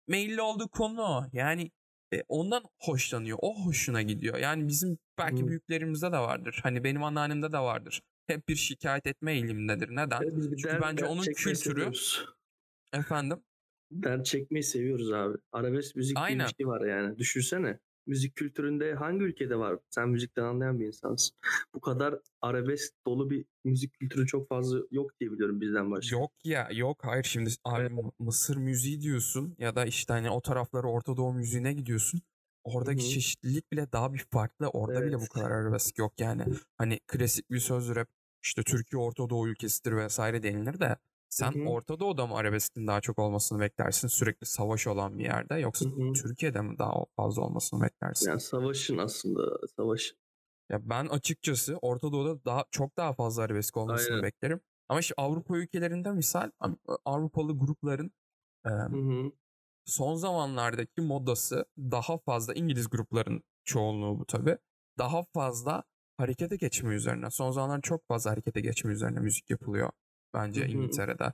meyilli 0.08 0.42
olduğu 0.42 0.68
konu 0.68 1.02
o. 1.02 1.24
Yani 1.32 1.70
e, 2.14 2.22
ondan 2.28 2.64
hoşlanıyor. 2.80 3.38
O 3.42 3.64
hoşuna 3.66 4.02
gidiyor. 4.02 4.38
Yani 4.38 4.68
bizim 4.68 4.98
belki 5.18 5.42
Hı. 5.42 5.46
büyüklerimizde 5.48 6.12
de 6.12 6.18
vardır. 6.18 6.60
Hani 6.62 6.84
benim 6.84 7.02
anneannemde 7.04 7.52
de 7.52 7.58
vardır. 7.58 8.02
Hep 8.26 8.48
bir 8.48 8.56
şikayet 8.56 9.06
etme 9.06 9.32
eğilimindedir. 9.32 9.88
Neden? 9.90 10.20
Çünkü 10.40 10.78
bence 10.82 11.04
onun 11.06 11.22
kültürü- 11.22 11.56
seviyoruz. 11.56 12.26
Efendim? 12.92 13.42
Dert 13.90 14.26
çekmeyi 14.26 14.62
seviyoruz 14.62 15.12
abi. 15.12 15.38
Arabesk 15.52 15.96
müzik 15.96 16.16
diye 16.16 16.24
Aynen. 16.24 16.46
bir 16.48 16.54
şey 16.58 16.66
var 16.66 16.86
yani. 16.86 17.18
Düşünsene. 17.18 17.78
Müzik 18.06 18.36
kültüründe 18.36 18.94
hangi 18.94 19.24
ülkede 19.24 19.56
var? 19.56 19.78
Sen 19.90 20.08
müzikten 20.08 20.44
anlayan 20.44 20.80
bir 20.80 20.86
insansın. 20.86 21.36
Bu 21.74 21.80
kadar 21.80 22.18
arabesk 22.40 22.92
dolu 23.06 23.30
bir 23.30 23.44
müzik 23.64 23.92
kültürü 23.94 24.26
çok 24.26 24.48
fazla 24.48 24.78
yok 24.90 25.20
diye 25.20 25.32
biliyorum 25.32 25.60
bizden 25.60 25.90
başka. 25.90 26.16
Yok 26.16 26.32
ya 26.44 26.68
yok 26.72 26.98
hayır 27.04 27.24
şimdi 27.24 27.50
abi 27.64 27.80
Evet. 27.80 27.92
Mısır 28.18 28.56
müziği 28.56 29.00
diyorsun 29.00 29.54
ya 29.58 29.76
da 29.76 29.84
işte 29.84 30.12
hani 30.12 30.30
o 30.30 30.40
taraflara 30.40 30.86
Orta 30.86 31.16
Doğu 31.16 31.32
müziğine 31.32 31.72
gidiyorsun. 31.72 32.20
Oradaki 32.64 33.02
Hı 33.02 33.06
hı. 33.06 33.10
çeşitlilik 33.10 33.72
bile 33.72 33.92
daha 33.92 34.14
bir 34.14 34.26
farklı. 34.30 34.68
Orada 34.68 35.04
bile 35.04 35.16
bu 35.16 35.20
Evet. 35.20 35.28
kadar 35.28 35.50
arabesk 35.50 35.98
yok 35.98 36.20
yani. 36.20 36.44
Hani 36.78 37.00
klasik 37.06 37.50
bir 37.50 37.58
sözdür 37.60 37.96
hep 37.96 38.08
işte 38.42 38.62
Türkiye 38.62 39.02
Orta 39.02 39.30
Doğu 39.30 39.48
ülkesidir 39.48 39.96
vesaire 39.96 40.42
denilir 40.42 40.80
de 40.80 40.96
sen 41.34 41.52
Hı 41.52 41.58
hı. 41.58 41.68
Orta 41.68 42.00
Doğu'da 42.00 42.26
mı 42.26 42.36
arabeskin 42.36 42.86
daha 42.86 43.00
çok 43.00 43.18
olmasını 43.18 43.60
beklersin 43.60 44.08
sürekli 44.08 44.46
savaş 44.46 44.86
olan 44.86 45.18
bir 45.18 45.24
yerde 45.24 45.54
yoksa 45.54 45.84
Hı 45.84 45.88
hı. 45.88 46.12
Türkiye'de 46.12 46.60
mi 46.60 46.78
daha 46.78 47.04
fazla 47.16 47.42
olmasını 47.42 47.82
beklersin? 47.82 48.30
Yani 48.30 48.40
savaşın 48.40 48.98
aslında 48.98 49.58
savaş. 49.76 50.14
Ya 50.70 50.90
ben 50.90 51.06
açıkçası 51.06 51.78
Orta 51.82 52.12
Doğu'da 52.12 52.44
daha 52.44 52.64
çok 52.70 52.96
daha 52.96 53.12
fazla 53.12 53.42
arabesk 53.42 53.76
olmasını 53.76 54.10
Aynen. 54.10 54.22
beklerim. 54.22 54.60
Ama 54.88 55.00
işte 55.00 55.14
Avrupa 55.16 55.56
ülkelerinde 55.56 56.12
misal 56.12 56.50
Avrupalı 57.04 57.58
grupların 57.58 58.12
e, 58.66 58.70
son 59.84 60.14
zamanlardaki 60.14 61.00
modası 61.00 61.66
daha 61.78 62.18
fazla 62.18 62.54
İngiliz 62.54 62.90
grupların 62.90 63.42
çoğunluğu 63.64 64.18
bu 64.18 64.24
tabi. 64.24 64.58
Daha 64.98 65.22
fazla 65.34 65.84
harekete 66.16 66.56
geçme 66.56 66.94
üzerine. 66.94 67.30
Son 67.30 67.50
zamanlarda 67.50 67.80
çok 67.80 68.08
fazla 68.08 68.30
harekete 68.30 68.60
geçme 68.60 68.92
üzerine 68.92 69.20
müzik 69.20 69.50
yapılıyor 69.50 69.90
bence 70.34 70.60
Hı 70.60 70.64
hı. 70.64 70.70
İngiltere'de. 70.72 71.32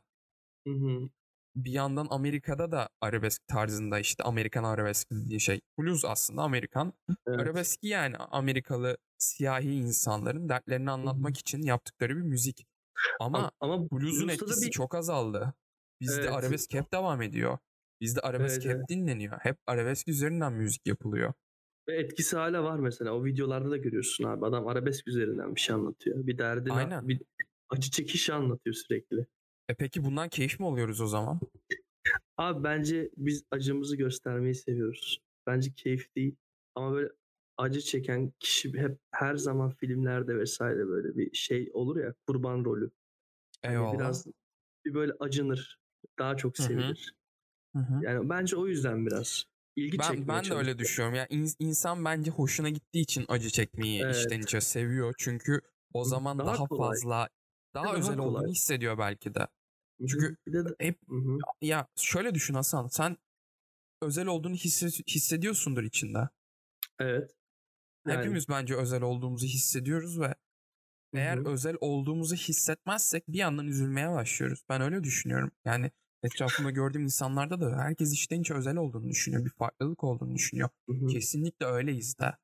Hı 0.67 0.71
hı. 0.75 1.11
Bir 1.57 1.73
yandan 1.73 2.07
Amerika'da 2.11 2.73
da 2.73 2.89
arabesk 3.01 3.47
tarzında 3.49 3.99
işte 3.99 4.23
Amerikan 4.23 4.65
arabesk 4.65 5.11
dediği 5.13 5.41
şey 5.41 5.61
blues 5.79 6.05
aslında 6.05 6.43
Amerikan 6.43 6.93
Evet. 7.27 7.41
arabeski 7.41 7.87
yani 7.89 8.17
Amerikalı 8.17 8.97
siyahi 9.19 9.71
insanların 9.75 10.49
dertlerini 10.49 10.91
anlatmak 10.91 11.39
için 11.39 11.63
yaptıkları 11.63 12.17
bir 12.17 12.23
müzik. 12.23 12.67
Ama 13.21 13.39
Ama, 13.39 13.51
ama 13.61 13.91
blues'un 13.91 14.29
etkisi 14.29 14.67
bir- 14.67 14.71
çok 14.71 14.95
azaldı. 14.95 15.55
Bizde 16.01 16.21
Evet. 16.23 16.33
arabesk 16.35 16.75
hep 16.75 16.93
devam 16.93 17.23
ediyor. 17.23 17.59
Bizde 18.01 18.21
arabesk 18.21 18.65
Evet, 18.65 18.79
hep 18.79 18.89
dinleniyor. 18.89 19.39
Hep 19.41 19.57
arabesk 19.67 20.09
üzerinden 20.09 20.53
müzik 20.53 20.87
yapılıyor. 20.87 21.33
Ve 21.89 21.97
etkisi 21.97 22.37
hala 22.37 22.65
var 22.65 22.79
mesela. 22.79 23.13
O 23.15 23.25
videolarda 23.25 23.71
da 23.71 23.77
görüyorsun 23.77 24.25
abi. 24.25 24.47
Adam 24.47 24.67
arabesk 24.67 25.09
üzerinden 25.09 25.55
bir 25.55 25.61
şey 25.61 25.75
anlatıyor. 25.75 26.27
Bir 26.27 26.39
derdini, 26.39 26.73
Aynen. 26.75 27.09
bir 27.09 27.21
acı 27.71 27.91
çekişi 27.91 28.33
anlatıyor 28.35 28.75
sürekli. 28.75 29.27
E 29.69 29.75
peki 29.75 30.05
bundan 30.05 30.29
keyif 30.29 30.61
mi 30.61 30.67
alıyoruz 30.67 31.01
o 31.01 31.07
zaman? 31.07 31.41
Abi 32.37 32.65
bence 32.65 33.11
biz 33.17 33.45
acımızı 33.51 33.97
göstermeyi 33.97 34.55
seviyoruz. 34.55 35.21
Bence 35.47 35.73
keyif 35.73 36.17
değil. 36.17 36.37
Ama 36.75 36.93
böyle 36.93 37.09
acı 37.57 37.81
çeken 37.81 38.33
kişi 38.41 38.79
hep 38.79 38.99
her 39.11 39.35
zaman 39.37 39.71
filmlerde 39.71 40.39
vesaire 40.39 40.89
böyle 40.89 41.17
bir 41.17 41.35
şey 41.35 41.71
olur 41.73 41.97
ya 41.97 42.15
kurban 42.27 42.65
rolü. 42.65 42.91
Hani 43.65 43.73
Eyvallah. 43.73 43.99
biraz 43.99 44.27
bir 44.85 44.95
böyle 44.95 45.13
acınır. 45.21 45.79
Daha 46.19 46.37
çok 46.37 46.59
Hı 46.59 46.63
hı. 46.63 46.67
sevilir. 46.67 47.15
Hı 47.77 47.79
hı. 47.83 48.05
Yani 48.05 48.29
bence 48.31 48.57
o 48.57 48.67
yüzden 48.67 49.07
biraz. 49.07 49.45
ilgi 49.77 49.99
Ben 49.99 50.11
çekmeye 50.11 50.29
ben 50.29 50.51
de 50.51 50.55
öyle 50.55 50.79
düşünüyorum. 50.79 51.17
Yani 51.17 51.27
in- 51.31 51.67
insan 51.67 52.05
bence 52.05 52.31
hoşuna 52.31 52.69
gittiği 52.69 53.01
için 53.01 53.25
acı 53.29 53.51
çekmeyi 53.51 54.03
Evet. 54.05 54.17
içten 54.17 54.41
içe 54.41 54.61
seviyor. 54.61 55.15
Çünkü 55.19 55.61
o 55.95 56.05
zaman 56.05 56.39
Daha 56.39 56.47
daha, 56.47 56.67
kolay. 56.69 56.89
fazla 56.91 57.29
daha, 57.75 57.85
Daha 57.85 57.95
özel 57.95 58.17
kolay. 58.17 58.29
olduğunu 58.29 58.49
hissediyor 58.53 58.99
belki 58.99 59.35
de. 59.35 59.47
Çünkü 60.09 60.37
de, 60.47 60.75
hep 60.79 60.99
Hı 61.09 61.39
ya 61.63 61.87
şöyle 61.97 62.35
düşün 62.35 62.55
Hasan. 62.55 62.89
Sen 62.89 63.17
özel 64.03 64.27
olduğunu 64.27 64.55
hisse- 64.55 65.03
hissediyorsundur 65.09 65.83
içinde. 65.83 66.29
evet. 67.01 67.31
Yani, 68.07 68.19
Hepimiz 68.19 68.49
bence 68.49 68.77
özel 68.77 69.03
olduğumuzu 69.03 69.47
hissediyoruz 69.47 70.21
ve 70.21 70.35
eğer 71.15 71.37
hı. 71.37 71.49
özel 71.49 71.77
olduğumuzu 71.81 72.35
hissetmezsek 72.37 73.29
bir 73.29 73.39
yandan 73.39 73.67
üzülmeye 73.67 74.11
başlıyoruz. 74.11 74.63
Ben 74.69 74.81
öyle 74.81 75.05
düşünüyorum. 75.05 75.51
Yani 75.65 75.91
etrafımda 76.23 76.71
gördüğüm 76.71 77.03
insanlarda 77.03 77.61
da 77.61 77.77
herkes 77.79 78.13
içten 78.13 78.41
içe 78.41 78.55
özel 78.55 78.77
olduğunu 78.77 79.09
düşünüyor. 79.09 79.45
Bir 79.45 79.51
farklılık 79.51 80.05
olduğunu 80.05 80.35
düşünüyor. 80.35 80.69
Hı 80.89 80.97
hı. 80.97 81.07
Kesinlikle 81.07 81.67
öyleyiz 81.67 82.19
de. 82.19 82.37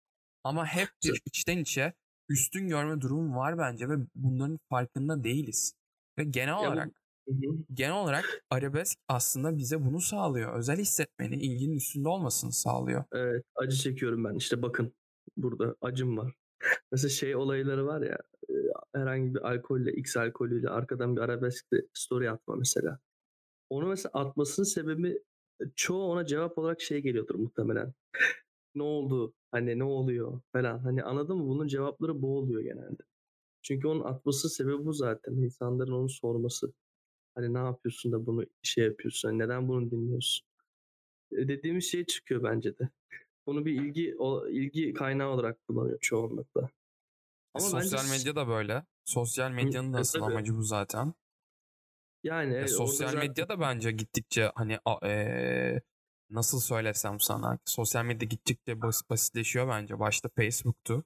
Ama 0.44 0.66
hep 0.66 0.88
bir 1.04 1.22
içten 1.26 1.58
içe 1.58 1.92
üstün 2.28 2.68
görme 2.68 3.00
durumu 3.00 3.36
var 3.36 3.58
bence 3.58 3.88
ve 3.88 3.94
bunların 4.14 4.58
farkında 4.70 5.24
değiliz. 5.24 5.74
Ve 6.18 6.24
genel 6.24 6.54
bu- 6.54 6.60
olarak 6.60 6.88
hı. 7.28 7.32
genel 7.74 7.96
olarak 7.96 8.44
arabesk 8.50 8.98
aslında 9.08 9.58
bize 9.58 9.86
bunu 9.86 10.00
sağlıyor. 10.00 10.58
Özel 10.58 10.78
hissetmeni, 10.78 11.34
ilginin 11.34 11.76
üstünde 11.76 12.08
olmasını 12.08 12.52
sağlıyor. 12.52 13.04
Evet, 13.12 13.44
acı 13.56 13.76
çekiyorum 13.76 14.24
ben. 14.24 14.34
İşte 14.34 14.62
bakın 14.62 14.92
burada 15.36 15.76
acım 15.80 16.18
var. 16.18 16.34
Mesela 16.92 17.10
şey 17.10 17.36
olayları 17.36 17.86
var 17.86 18.00
ya 18.00 18.18
e, 18.48 18.54
herhangi 18.94 19.34
bir 19.34 19.50
alkolle, 19.50 19.92
X 19.92 20.16
alkolüyle 20.16 20.68
arkadan 20.68 21.16
bir 21.16 21.20
arabeskte 21.20 21.82
story 21.94 22.30
atma 22.30 22.56
mesela. 22.56 22.98
Onu 23.70 23.86
mesela 23.86 24.10
atmasının 24.12 24.66
sebebi 24.66 25.22
e, 25.60 25.64
çoğu 25.76 26.12
ona 26.12 26.26
cevap 26.26 26.58
olarak 26.58 26.80
şey 26.80 27.00
geliyordur 27.00 27.34
muhtemelen. 27.34 27.94
Ne 28.74 28.82
oldu? 28.82 29.34
Hani 29.56 29.78
ne 29.78 29.84
oluyor 29.84 30.40
falan. 30.52 30.78
Hani 30.78 31.02
anladın 31.02 31.36
mı? 31.38 31.48
Bunun 31.48 31.66
cevapları 31.68 32.22
bu 32.22 32.38
oluyor 32.38 32.60
genelde. 32.62 33.02
Çünkü 33.62 33.88
onun 33.88 34.04
atması 34.04 34.50
sebebi 34.50 34.84
bu 34.86 34.92
zaten. 34.92 35.32
İnsanların 35.32 35.92
onu 35.92 36.08
sorması. 36.10 36.72
Hani 37.34 37.54
ne 37.54 37.58
yapıyorsun 37.58 38.12
da 38.12 38.26
bunu 38.26 38.46
şey 38.62 38.84
yapıyorsun? 38.84 39.28
Hani 39.28 39.38
neden 39.38 39.68
bunu 39.68 39.90
dinliyorsun? 39.90 40.46
E, 41.32 41.48
Dediğimiz 41.48 41.84
şey 41.84 42.04
çıkıyor 42.04 42.42
bence 42.42 42.78
de. 42.78 42.88
Bunu 43.46 43.66
bir 43.66 43.72
ilgi 43.82 44.16
o, 44.18 44.48
ilgi 44.48 44.92
kaynağı 44.94 45.30
olarak 45.30 45.66
kullanıyor 45.68 45.98
çoğunlukla. 46.00 46.70
Ama 47.54 47.64
bence 47.66 47.80
Sosyal 47.82 48.04
s- 48.04 48.18
medya 48.18 48.36
da 48.36 48.48
böyle. 48.48 48.84
Sosyal 49.04 49.50
medyanın 49.50 49.92
da 49.92 49.98
e, 49.98 50.00
asıl 50.00 50.22
amacı 50.22 50.56
bu 50.56 50.62
zaten. 50.62 51.14
Yani 52.24 52.52
Ya 52.52 52.58
evet, 52.58 52.70
sosyal 52.70 53.06
zaten 53.12 53.28
medya 53.28 53.48
da 53.48 53.60
bence 53.60 53.90
gittikçe 53.92 54.52
hani 54.54 54.78
eee, 55.02 55.80
nasıl 56.30 56.60
söylesem 56.60 57.20
sana 57.20 57.58
sosyal 57.64 58.04
medya 58.04 58.26
gittikçe 58.28 58.72
bas- 58.82 59.10
basitleşiyor 59.10 59.68
bence. 59.68 59.98
Başta 59.98 60.28
Facebook'tu. 60.36 61.04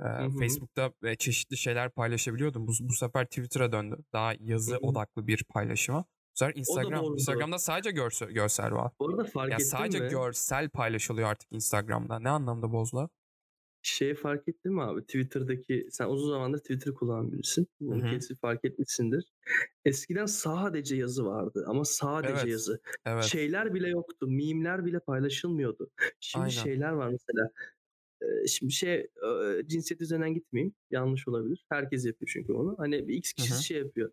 Eee, 0.00 0.06
Hı 0.06 0.24
hı. 0.24 0.38
Facebook'ta 0.38 0.92
çeşitli 1.18 1.56
şeyler 1.56 1.90
paylaşabiliyordum. 1.90 2.66
Bu, 2.66 2.72
bu 2.80 2.92
sefer 2.92 3.24
Twitter'a 3.26 3.72
döndü. 3.72 3.96
Daha 4.12 4.32
yazı 4.40 4.72
Hı 4.72 4.76
hı. 4.76 4.80
odaklı 4.82 5.26
bir 5.26 5.44
paylaşıma. 5.44 5.98
Bu 6.02 6.38
sefer 6.38 6.54
Instagram. 6.54 7.04
Instagram'da 7.04 7.58
sadece 7.58 7.90
görsel, 7.90 8.28
görsel 8.30 8.72
var. 8.72 8.92
Bu 9.00 9.08
arada 9.08 9.24
fark 9.24 9.50
Ya 9.50 9.56
ettin 9.56 9.64
sadece 9.68 9.98
mi? 10.00 10.08
görsel 10.08 10.68
paylaşılıyor 10.68 11.28
artık 11.28 11.52
Instagram'da. 11.52 12.18
Ne 12.18 12.30
anlamda 12.30 12.72
bozdu? 12.72 13.10
Şey 13.86 14.14
fark 14.14 14.48
ettin 14.48 14.72
mi 14.72 14.82
abi? 14.82 15.00
Twitter'daki 15.00 15.86
sen 15.90 16.08
uzun 16.08 16.28
zamandır 16.30 16.58
Twitter 16.58 16.94
kullanan 16.94 17.32
birisin. 17.32 17.66
Bunu 17.80 18.02
Hı 18.02 18.06
hı. 18.06 18.10
kesin 18.10 18.34
fark 18.34 18.64
etmişsindir. 18.64 19.32
Eskiden 19.84 20.26
sadece 20.26 20.96
yazı 20.96 21.26
vardı 21.26 21.64
ama 21.66 21.84
sadece 21.84 22.32
Evet. 22.32 22.46
yazı. 22.46 22.80
Evet. 23.06 23.24
Şeyler 23.24 23.74
bile 23.74 23.88
yoktu. 23.88 24.26
Mimler 24.26 24.84
bile 24.84 24.98
paylaşılmıyordu. 24.98 25.90
Şimdi 26.20 26.42
Aynen. 26.42 26.50
şeyler 26.54 26.90
var 26.92 27.08
mesela. 27.08 27.50
Şimdi 28.46 28.72
şey 28.72 29.06
cinsiyet 29.66 30.00
üzerinden 30.00 30.34
gitmeyeyim. 30.34 30.74
Yanlış 30.90 31.28
olabilir. 31.28 31.66
Herkes 31.68 32.06
yapıyor 32.06 32.30
çünkü 32.32 32.52
onu. 32.52 32.74
Hani 32.78 33.08
bir 33.08 33.14
X 33.14 33.32
kişisi 33.32 33.64
şey 33.64 33.78
yapıyor. 33.78 34.10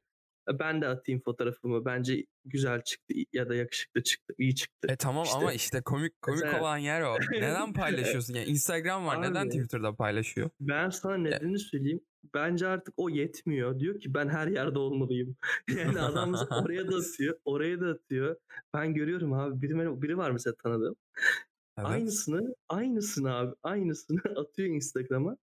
"E, 0.49 0.59
Ben 0.59 0.81
de 0.81 0.87
atayım 0.87 1.21
fotoğrafımı. 1.25 1.85
Bence 1.85 2.25
güzel 2.45 2.81
çıktı 2.81 3.13
ya 3.33 3.49
da 3.49 3.55
yakışıklı 3.55 4.03
çıktı, 4.03 4.33
iyi 4.37 4.55
çıktı. 4.55 4.87
E 4.91 4.95
tamam 4.95 5.23
İşte 5.23 5.37
ama 5.37 5.53
işte 5.53 5.81
komik 5.81 6.21
komik 6.21 6.43
mesela 6.43 6.61
olan 6.61 6.77
yer 6.77 7.01
o. 7.01 7.15
Neden 7.31 7.73
paylaşıyorsun? 7.73 8.33
Yani 8.33 8.45
Instagram 8.45 9.05
var. 9.05 9.21
Neden 9.21 9.41
abi 9.41 9.49
Twitter'da 9.49 9.95
paylaşıyor? 9.95 10.49
ben 10.59 10.89
sana 10.89 11.17
nedenini 11.17 11.59
söyleyeyim. 11.59 12.01
Bence 12.33 12.67
artık 12.67 12.93
o 12.97 13.09
yetmiyor. 13.09 13.79
Diyor 13.79 13.99
ki 13.99 14.13
ben 14.13 14.29
her 14.29 14.47
yerde 14.47 14.79
olmalıyım. 14.79 15.35
Yani 15.77 15.99
adam 16.01 16.33
oraya 16.63 16.91
da 16.91 16.95
atıyor, 16.97 17.39
oraya 17.45 17.81
da 17.81 17.87
atıyor. 17.87 18.35
Ben 18.73 18.93
görüyorum 18.93 19.33
abi. 19.33 19.61
Biri, 19.61 20.01
biri 20.01 20.17
var 20.17 20.31
mesela 20.31 20.55
tanıdığım. 20.63 20.95
Evet. 21.77 21.89
Aynısını, 21.89 22.55
aynısını 22.69 23.33
abi, 23.35 23.55
aynısını 23.63 24.19
atıyor 24.35 24.69
Instagram'a. 24.69 25.37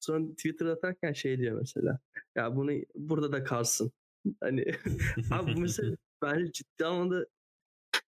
Sonra 0.00 0.26
Twitter'a 0.30 0.72
atarken 0.72 1.12
şey 1.12 1.38
diyor 1.38 1.58
mesela. 1.60 1.98
Ya 2.36 2.56
bunu 2.56 2.72
burada 2.94 3.32
da 3.32 3.44
kalsın. 3.44 3.92
Hani 4.40 4.64
abi 5.30 5.56
bu 5.56 5.60
mesela 5.60 5.96
bence 6.22 6.52
ciddi 6.52 6.86
anlamda 6.86 7.26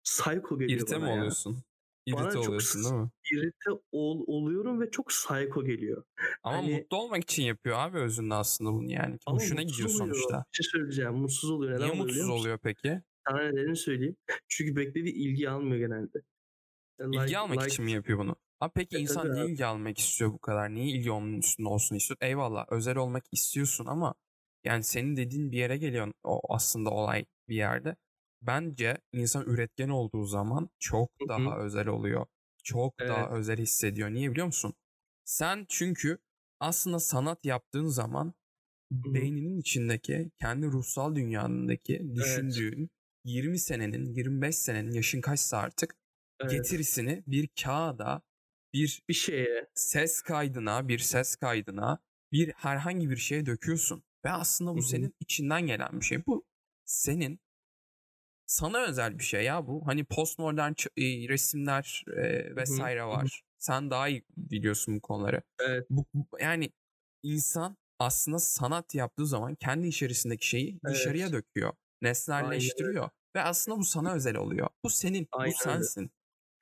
psycho 0.04 0.60
geliyor 0.60 0.80
İrite 0.80 0.97
mi 0.97 1.02
bana 1.02 1.10
ya. 1.10 1.19
oluyorsun? 1.19 1.63
İrite 2.06 2.19
Bana 2.23 2.32
çok 2.32 2.47
oluyorsun 2.49 2.84
s- 2.84 2.89
değil 2.89 3.04
mi? 3.04 3.10
irite 3.34 3.71
ol, 3.91 4.23
oluyorum 4.28 4.82
ve 4.82 4.91
çok 4.91 5.08
psycho 5.10 5.65
geliyor. 5.65 6.04
Ama 6.43 6.58
Hani 6.58 6.71
mutlu 6.71 6.97
olmak 6.97 7.23
için 7.23 7.43
yapıyor 7.43 7.78
abi 7.80 7.97
özünde 7.97 8.34
aslında 8.36 8.73
bunu 8.73 8.91
yani. 8.91 9.17
ama 9.26 9.38
Hoşuna 9.38 9.62
gidiyor 9.63 9.89
oluyor. 9.89 10.08
sonuçta. 10.08 10.45
Bir 10.54 10.63
şey 10.63 10.71
söyleyeceğim. 10.71 11.13
Mutsuz 11.13 11.49
oluyor. 11.52 11.73
Neden 11.73 11.82
Niye 11.89 11.93
mutsuz 11.95 12.30
oluyor 12.30 12.60
peki? 12.63 13.02
Sana 13.28 13.41
nedenini 13.43 13.76
söyleyeyim. 13.76 14.15
Çünkü 14.47 14.76
beklediği 14.76 15.13
ilgi 15.13 15.49
almıyor 15.49 15.78
genelde. 15.89 16.19
İlgi 16.99 17.26
Like, 17.26 17.38
almak 17.39 17.56
like 17.58 17.73
için 17.73 17.86
mi 17.86 17.91
yapıyor 17.91 18.19
bunu? 18.19 18.36
Abi 18.60 18.71
peki 18.76 18.97
e, 18.97 18.99
insan 19.02 19.34
niye 19.34 19.45
abi. 19.45 19.52
ilgi 19.54 19.65
almak 19.65 19.97
istiyor 19.99 20.32
bu 20.34 20.39
kadar? 20.39 20.73
Niye 20.73 20.86
ilgi 20.97 21.12
onun 21.12 21.38
üstünde 21.38 21.69
olsun 21.69 21.95
istiyor? 21.95 22.17
Eyvallah 22.21 22.65
özel 22.71 22.97
olmak 22.97 23.23
istiyorsun 23.32 23.86
ama 23.86 24.15
yani 24.63 24.84
senin 24.84 25.17
dediğin 25.17 25.52
bir 25.52 25.58
yere 25.58 25.78
geliyor 25.78 26.12
o 26.23 26.41
aslında 26.56 26.89
olay 26.89 27.26
bir 27.49 27.56
yerde. 27.56 27.95
Bence 28.41 28.97
insan 29.13 29.45
üretken 29.45 29.89
olduğu 29.89 30.26
zaman 30.26 30.69
çok 30.80 31.12
Hı 31.19 31.26
hı. 31.36 31.47
daha 31.47 31.58
özel 31.60 31.88
oluyor. 31.88 32.26
Çok 32.63 33.08
daha 33.08 33.30
Evet. 33.30 33.38
özel 33.38 33.58
hissediyor. 33.58 34.10
Niye 34.12 34.32
biliyor 34.32 34.45
musun? 34.47 34.73
Sen 35.26 35.65
çünkü 35.69 36.17
aslında 36.60 36.99
sanat 36.99 37.45
yaptığın 37.45 37.88
zaman 37.88 38.34
Hı 38.91 39.10
hı. 39.10 39.32
beyninin 39.32 39.60
içindeki 39.60 40.32
kendi 40.41 40.65
ruhsal 40.67 41.15
dünyandaki 41.15 42.15
Evet. 42.17 42.63
düşündüğün 42.63 42.89
20 43.26 43.60
senenin 43.60 44.06
25 44.15 44.56
senenin 44.56 44.91
yaşın 44.91 45.21
kaçsa 45.21 45.58
artık 45.58 45.95
Evet. 46.39 46.78
getirisini 46.78 47.23
bir 47.28 47.49
kağıda 47.63 48.21
bir 48.73 49.04
Bir 49.10 49.13
şeye. 49.13 49.67
ses 49.73 50.21
kaydına 50.21 50.88
bir 50.88 50.99
ses 50.99 51.36
kaydına 51.36 51.99
bir 52.32 52.52
herhangi 52.54 53.10
bir 53.10 53.17
şeye 53.17 53.45
döküyorsun 53.45 54.04
ve 54.26 54.32
aslında 54.32 54.76
bu 54.76 54.82
senin 54.82 55.16
içinden 55.20 55.68
gelen 55.68 56.00
bir 56.00 56.06
şey 56.06 56.26
bu 56.26 56.46
senin 56.86 57.40
sana 58.46 58.80
özel 58.86 59.20
bir 59.20 59.24
şey 59.24 59.44
ya 59.44 59.68
bu 59.68 59.88
hani 59.88 60.04
postmodern 60.06 60.72
e, 60.98 61.04
resimler 61.30 62.04
e, 62.18 62.56
vesaire 62.56 63.06
var 63.06 63.44
sen 63.58 63.90
daha 63.92 64.08
iyi 64.08 64.24
biliyorsun 64.38 64.96
bu 64.96 65.02
konuları 65.02 65.42
Evet. 65.60 65.88
bu, 65.90 66.06
bu- 66.14 66.28
yani 66.40 66.72
insan 67.24 67.78
aslında 68.00 68.40
sanat 68.40 68.96
yaptığı 68.96 69.28
zaman 69.28 69.56
kendi 69.56 69.88
içerisindeki 69.88 70.48
şeyi 70.48 70.80
dışarıya 70.86 71.28
Evet. 71.28 71.34
döküyor. 71.34 71.70
Aynen 71.70 71.78
öyle. 72.06 72.10
Nesnelleştiriyor. 72.10 73.10
Ve 73.36 73.42
aslında 73.42 73.78
bu 73.78 73.84
sana 73.84 74.14
özel 74.14 74.36
oluyor. 74.36 74.68
Bu 74.84 74.90
senin, 74.90 75.24
bu 75.24 75.38
Aynen 75.38 75.54
öyle. 75.54 75.64
sensin. 75.64 76.12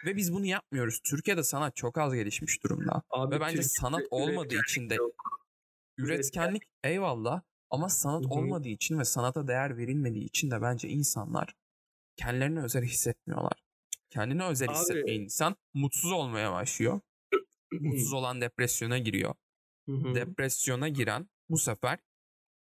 Ve 0.05 0.15
biz 0.15 0.33
bunu 0.33 0.45
yapmıyoruz. 0.45 0.99
Türkiye'de 1.03 1.43
sanat 1.43 1.75
çok 1.75 1.97
az 1.97 2.13
gelişmiş 2.13 2.63
durumda. 2.63 3.01
Abi 3.09 3.35
Ve 3.35 3.39
bence 3.39 3.47
Türkiye'de 3.55 3.67
sanat 3.67 4.01
olmadığı 4.11 4.55
için 4.69 4.89
de 4.89 4.95
yok. 4.95 5.15
Üretkenlik 5.97 6.63
eyvallah 6.83 7.41
ama 7.71 7.89
sanat 7.89 8.23
Hı 8.23 8.27
hı. 8.27 8.31
olmadığı 8.31 8.69
için 8.69 8.99
ve 8.99 9.05
sanata 9.05 9.47
değer 9.47 9.77
verilmediği 9.77 10.25
için 10.25 10.51
de 10.51 10.61
bence 10.61 10.89
insanlar 10.89 11.55
kendilerini 12.17 12.61
özel 12.63 12.83
hissetmiyorlar. 12.83 13.63
Kendini 14.09 14.43
özel 14.43 14.69
hissetmeyen 14.69 15.19
Abi. 15.19 15.23
insan 15.23 15.55
mutsuz 15.73 16.11
olmaya 16.11 16.51
başlıyor. 16.51 16.99
Mutsuz 17.71 18.13
olan 18.13 18.41
depresyona 18.41 18.97
giriyor 18.97 19.35
Hı 19.89 19.91
hı. 19.91 20.15
depresyona 20.15 20.87
giren 20.89 21.29
bu 21.49 21.57
sefer 21.57 21.99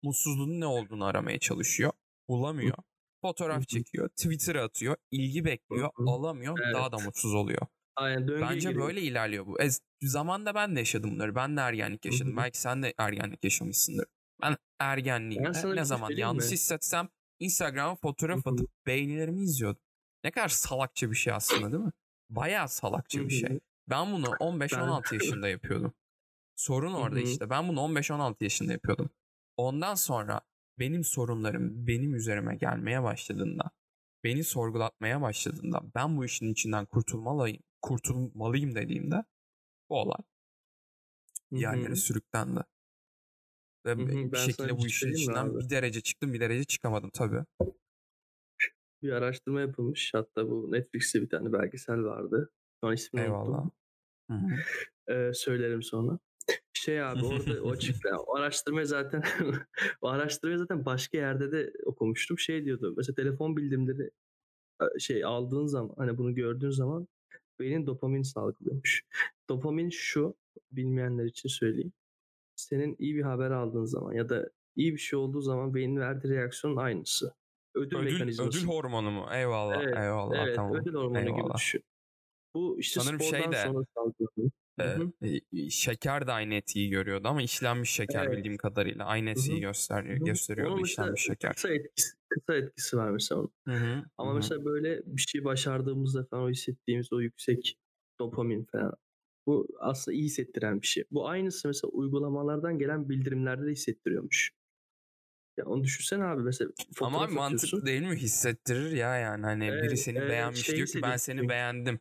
mutsuzluğun 0.03 0.61
ne 0.61 0.67
olduğunu 0.67 1.05
aramaya 1.05 1.39
çalışıyor. 1.39 1.93
Bulamıyor. 2.29 2.75
Fotoğraf 3.23 3.69
çekiyor, 3.69 4.09
Twitter'a 4.09 4.65
atıyor, 4.65 4.97
ilgi 5.11 5.45
bekliyor, 5.45 5.91
alamıyor, 6.07 6.59
daha 6.59 6.93
da 6.93 6.97
Evet. 6.97 7.07
mutsuz 7.07 7.35
oluyor. 7.35 7.67
Aynen 7.97 8.29
döngüye 8.29 8.51
Bence 8.51 8.69
giriyor. 8.69 8.87
böyle 8.87 9.01
ilerliyor 9.01 9.47
bu. 9.47 9.63
E, 9.63 9.69
zamanda 10.03 10.55
ben 10.55 10.77
de 10.77 10.79
yaşadım 10.81 11.11
bunları. 11.15 11.35
Ben 11.35 11.57
de 11.57 11.61
ergenlik 11.61 12.05
yaşadım. 12.05 12.33
hı. 12.33 12.37
Belki 12.37 12.61
sen 12.61 12.83
de 12.83 12.95
ergenlik 12.99 13.45
yaşamışsındır. 13.45 14.07
Ben 14.43 14.51
Ben 14.51 14.57
ergenliğimde 14.79 15.55
sana 15.55 15.73
bir 15.73 15.77
ne 15.77 15.81
şey 15.81 15.85
zaman 15.85 16.11
yanlış 16.11 16.47
mi? 16.47 16.53
hissetsem 16.53 17.09
Instagram'a 17.39 17.97
fotoğraf 17.97 18.47
atıp 18.47 18.71
beğenilerimi 18.87 19.43
izliyordum. 19.43 19.83
Ne 20.25 20.31
kadar 20.31 20.49
salakça 20.49 21.11
bir 21.11 21.17
şey 21.17 21.33
aslında 21.33 21.73
değil 21.73 21.85
mi? 21.85 21.93
Bayağı 22.31 22.69
salakça 22.69 23.21
bir 23.21 23.31
şey. 23.31 23.61
Ben 23.89 24.13
bunu 24.13 24.27
Ben 24.27 24.47
15-16 24.47 25.15
yaşında 25.15 25.49
yapıyordum. 25.49 25.95
Sorun 26.57 26.95
orada 26.95 27.21
işte. 27.21 27.51
Ben 27.51 27.69
bunu 27.69 27.81
15-16 27.81 28.45
yaşında 28.45 28.73
yapıyordum. 28.73 29.11
Ondan 29.57 29.95
sonra 29.95 30.41
benim 30.79 31.05
sorunlarım 31.05 31.87
benim 31.87 32.15
üzerime 32.15 32.57
gelmeye 32.57 33.03
başladığında, 33.03 33.71
beni 34.25 34.45
sorgulatmaya 34.45 35.21
başladığında, 35.21 35.83
ben 35.95 36.17
bu 36.17 36.25
işin 36.25 36.53
içinden 36.53 36.87
kurtulmalıyım, 36.87 37.63
kurtulmalıyım 37.83 38.75
dediğimde 38.75 39.25
bu 39.91 40.01
olay 40.01 40.21
yerlere 41.51 41.97
sürüklendi. 41.97 42.61
Ve 43.87 43.99
bir 43.99 44.37
şekilde 44.37 44.77
bu 44.77 44.81
şey 44.81 44.87
işin 44.89 45.13
içinden 45.13 45.59
bir 45.59 45.71
derece 45.71 46.01
çıktım, 46.01 46.33
bir 46.33 46.41
derece 46.41 46.65
çıkamadım 46.65 47.11
tabii. 47.11 47.45
Bir 49.03 49.13
araştırma 49.13 49.61
yapılmış. 49.61 50.15
Hatta 50.15 50.51
bu 50.51 50.73
Netflix'te 50.73 51.23
bir 51.23 51.29
tane 51.29 51.53
belgesel 51.53 52.03
vardı. 52.03 52.51
Şu 52.81 52.89
an 52.89 52.95
ismini 52.95 53.25
Eyvallah. 53.25 53.71
Ee, 55.09 55.31
söylerim 55.35 55.83
sonra. 55.83 56.19
Şey 56.73 57.03
abi 57.03 57.25
orada 57.25 57.63
o 57.63 57.71
açıkla. 57.71 58.19
O 58.19 58.37
araştırmayı 58.37 58.87
zaten 58.87 59.23
o 60.01 60.09
araştırmayı 60.09 60.59
zaten 60.59 60.85
başka 60.85 61.19
yerde 61.19 61.53
de 61.53 61.73
okumuştum. 61.85 62.39
Şey 62.39 62.65
diyordu. 62.65 62.95
Mesela 62.97 63.15
telefon 63.15 63.57
bildirimleri 63.57 64.11
şey 64.99 65.25
aldığın 65.25 65.67
zaman 65.67 65.95
hani 65.97 66.19
bunu 66.19 66.35
gördüğün 66.35 66.71
zaman 66.71 67.09
beynin 67.61 67.87
dopamin 67.87 68.23
salgılıyormuş. 68.23 69.03
Dopamin 69.49 69.91
şu 69.91 70.35
bilmeyenler 70.73 71.25
için 71.25 71.49
söyleyeyim. 71.49 71.93
Senin 72.57 72.97
iyi 72.99 73.15
bir 73.15 73.23
haber 73.23 73.51
aldığın 73.51 73.85
zaman 73.85 74.13
ya 74.13 74.29
da 74.29 74.51
iyi 74.77 74.93
bir 74.93 74.99
şey 74.99 75.19
olduğu 75.19 75.41
zaman 75.41 75.75
beynin 75.75 75.97
verdiği 75.97 76.29
reaksiyonun 76.29 76.77
aynısı. 76.77 77.35
Ödül, 77.75 77.99
Ödül, 77.99 78.05
mekanizması. 78.05 78.59
ödül 78.59 78.65
hormonu 78.69 79.11
mu? 79.11 79.29
Eyvallah, 79.33 79.85
Evet, 79.85 79.97
eyvallah, 79.97 80.37
evet 80.37 80.53
tamam. 80.53 80.73
ödül 80.83 80.95
hormonu 80.95 81.31
gibi 81.31 81.45
Eyvallah. 81.45 81.55
düşün. 81.55 81.83
Bu 82.55 82.81
işte 82.81 83.01
Sanırım 83.01 83.21
şey 83.21 83.41
spordan 83.41 83.53
de 83.53 83.73
sonra 83.75 83.85
salgılanıyor. 83.95 84.51
E, 84.81 85.71
şeker 85.71 86.27
de 86.27 86.33
aynı 86.33 86.55
etkiyi 86.55 86.91
görüyordu 86.91 87.29
ama 87.29 87.43
işlenmiş 87.43 87.91
şeker 87.91 88.27
Evet. 88.27 88.33
bildiğim 88.33 88.57
kadarıyla 88.57 89.05
aynı 89.05 89.31
etkiyi 89.31 89.61
hı. 90.19 90.25
gösteriyordu 90.25 90.73
Onun 90.73 90.81
mesela 90.81 91.17
işlenmiş 91.17 91.23
şeker. 91.27 91.55
kısa 91.55 91.69
etkisi, 91.75 92.15
kısa 92.29 92.55
etkisi 92.59 92.97
var 92.97 93.11
mesela 93.11 93.41
onun. 93.41 93.53
Hı 93.69 93.75
hı, 93.75 94.05
hı 94.23 94.27
Ama 94.27 94.35
hı. 94.35 94.35
mesela 94.35 94.65
böyle 94.65 95.03
bir 95.07 95.23
şey 95.23 95.45
başardığımızda 95.45 96.25
falan 96.25 96.45
o 96.45 96.51
hissettiğimiz 96.51 97.13
o 97.13 97.21
yüksek 97.21 97.79
dopamin 98.21 98.67
falan. 98.73 98.95
Bu 99.47 99.69
aslında 99.81 100.15
iyi 100.15 100.25
hissettiren 100.25 100.83
bir 100.83 100.87
şey. 100.87 101.05
Bu 101.11 101.29
aynısı 101.29 101.69
mesela 101.69 101.91
uygulamalardan 101.91 102.79
gelen 102.79 103.09
bildirimlerde 103.09 103.67
de 103.67 103.71
hissettiriyormuş. 103.71 104.53
Ya 105.57 105.65
onu 105.67 105.85
düşünsene 105.85 106.25
abi 106.25 106.43
mesela 106.43 106.71
Ama 107.01 107.25
abi 107.25 107.41
atıyorsun. 107.41 107.87
değil 107.87 108.03
mi? 108.03 108.17
Hissettirir 108.17 108.91
ya 108.91 109.17
yani 109.17 109.43
hani 109.47 109.65
biri 109.65 109.73
Evet, 109.87 109.99
seni 109.99 110.19
evet, 110.19 110.31
beğenmiş 110.31 110.67
şey 110.67 110.77
diyor 110.77 110.89
ki 110.89 111.03
ben 111.03 111.17
seni 111.17 111.49
beğendim. 111.49 112.01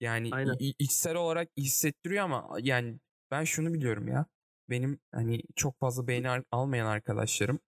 Yani 0.00 0.30
Aynen. 0.32 0.56
içsel 0.78 1.16
olarak 1.16 1.48
hissettiriyor 1.56 2.24
ama 2.24 2.56
yani 2.62 2.98
ben 3.30 3.44
şunu 3.44 3.74
biliyorum 3.74 4.08
ya. 4.08 4.26
Benim 4.70 5.00
hani 5.12 5.42
çok 5.56 5.80
fazla 5.80 6.06
beğeni 6.06 6.28
al- 6.28 6.42
almayan 6.50 6.86
arkadaşlarım 6.86 7.58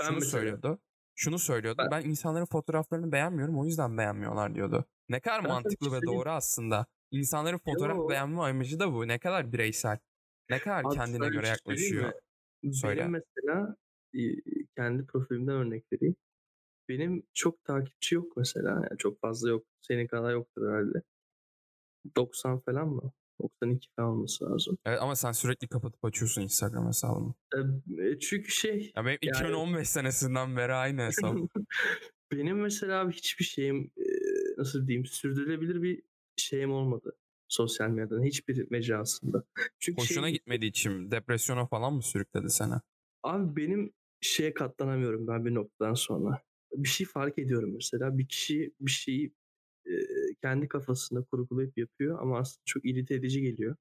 Ben 0.00 0.04
şunu 0.06 0.14
mesela. 0.14 0.30
söylüyordu. 0.30 0.78
şunu 1.14 1.38
söylüyordu. 1.38 1.78
Ben- 1.78 1.90
Ben 1.90 2.08
insanların 2.10 2.46
fotoğraflarını 2.46 3.12
beğenmiyorum 3.12 3.58
o 3.58 3.64
yüzden 3.64 3.98
beğenmiyorlar 3.98 4.54
diyordu. 4.54 4.84
Ne 5.08 5.20
kadar 5.20 5.44
Ben 5.44 5.50
mantıklı 5.50 5.92
ve 5.92 6.02
doğru 6.02 6.30
aslında. 6.30 6.86
İnsanların 7.12 7.58
fotoğraf 7.58 7.96
Yo. 7.96 8.08
beğenme 8.08 8.40
amacı 8.42 8.78
da 8.80 8.92
bu. 8.92 9.08
Ne 9.08 9.18
kadar 9.18 9.52
bireysel. 9.52 9.98
Ne 10.50 10.58
kadar 10.58 10.84
Abi 10.84 10.94
kendine 10.94 11.28
göre 11.28 11.42
şey 11.42 11.50
yaklaşıyor. 11.50 12.12
Söyle. 12.72 13.00
Benim 13.00 13.10
mesela 13.12 13.76
e, 14.14 14.20
kendi 14.76 15.06
profilimden 15.06 15.54
örnek 15.54 15.84
vereyim. 15.92 16.16
Benim 16.88 17.22
çok 17.34 17.64
takipçi 17.64 18.14
yok 18.14 18.36
mesela. 18.36 18.68
Yani 18.70 18.98
çok 18.98 19.20
fazla 19.20 19.50
yok. 19.50 19.64
Senin 19.82 20.06
kadar 20.06 20.32
yoktur 20.32 20.68
herhalde. 20.68 21.02
90 22.16 22.58
falan 22.60 22.88
mı? 22.88 23.12
92 23.42 23.88
falan 23.96 24.08
olması 24.10 24.44
lazım. 24.44 24.78
Evet 24.86 24.98
ama 25.02 25.16
sen 25.16 25.32
sürekli 25.32 25.68
kapatıp 25.68 26.04
açıyorsun 26.04 26.42
Instagram 26.42 26.86
hesabını. 26.86 27.34
E, 27.98 28.18
çünkü 28.18 28.50
şey 28.50 28.92
Ya 28.96 29.04
benim 29.04 29.18
Yani- 29.22 29.36
2015 29.36 29.88
senesinden 29.88 30.56
beri 30.56 30.72
aynı 30.72 31.02
hesap. 31.06 31.36
benim 32.32 32.60
mesela 32.60 33.10
hiçbir 33.10 33.44
şeyim 33.44 33.90
e, 33.96 34.04
nasıl 34.58 34.86
diyeyim 34.86 35.06
sürdürülebilir 35.06 35.82
bir 35.82 36.02
şeyim 36.36 36.72
olmadı. 36.72 37.16
Sosyal 37.48 37.88
medyadan 37.88 38.22
hiçbir 38.22 38.70
mecrasında. 38.70 39.44
Çünkü 39.78 40.02
Hoşuna 40.02 40.26
şey, 40.26 40.32
gitmediği 40.32 40.70
için 40.70 41.10
depresyona 41.10 41.66
falan 41.66 41.94
mı 41.94 42.02
sürükledi 42.02 42.50
seni? 42.50 42.74
Abi 43.22 43.56
benim 43.56 43.92
şeye 44.20 44.54
katlanamıyorum 44.54 45.26
ben 45.26 45.44
bir 45.44 45.54
noktadan 45.54 45.94
sonra. 45.94 46.42
Bir 46.72 46.88
şey 46.88 47.06
fark 47.06 47.38
ediyorum 47.38 47.74
mesela. 47.74 48.18
Bir 48.18 48.28
kişi 48.28 48.72
bir 48.80 48.90
şeyi 48.90 49.32
e, 49.86 49.92
kendi 50.42 50.68
kafasında 50.68 51.22
kurgulayıp 51.22 51.78
yapıyor 51.78 52.18
ama 52.20 52.38
aslında 52.38 52.62
çok 52.64 52.84
irite 52.84 53.14
edici 53.14 53.42
geliyor. 53.42 53.76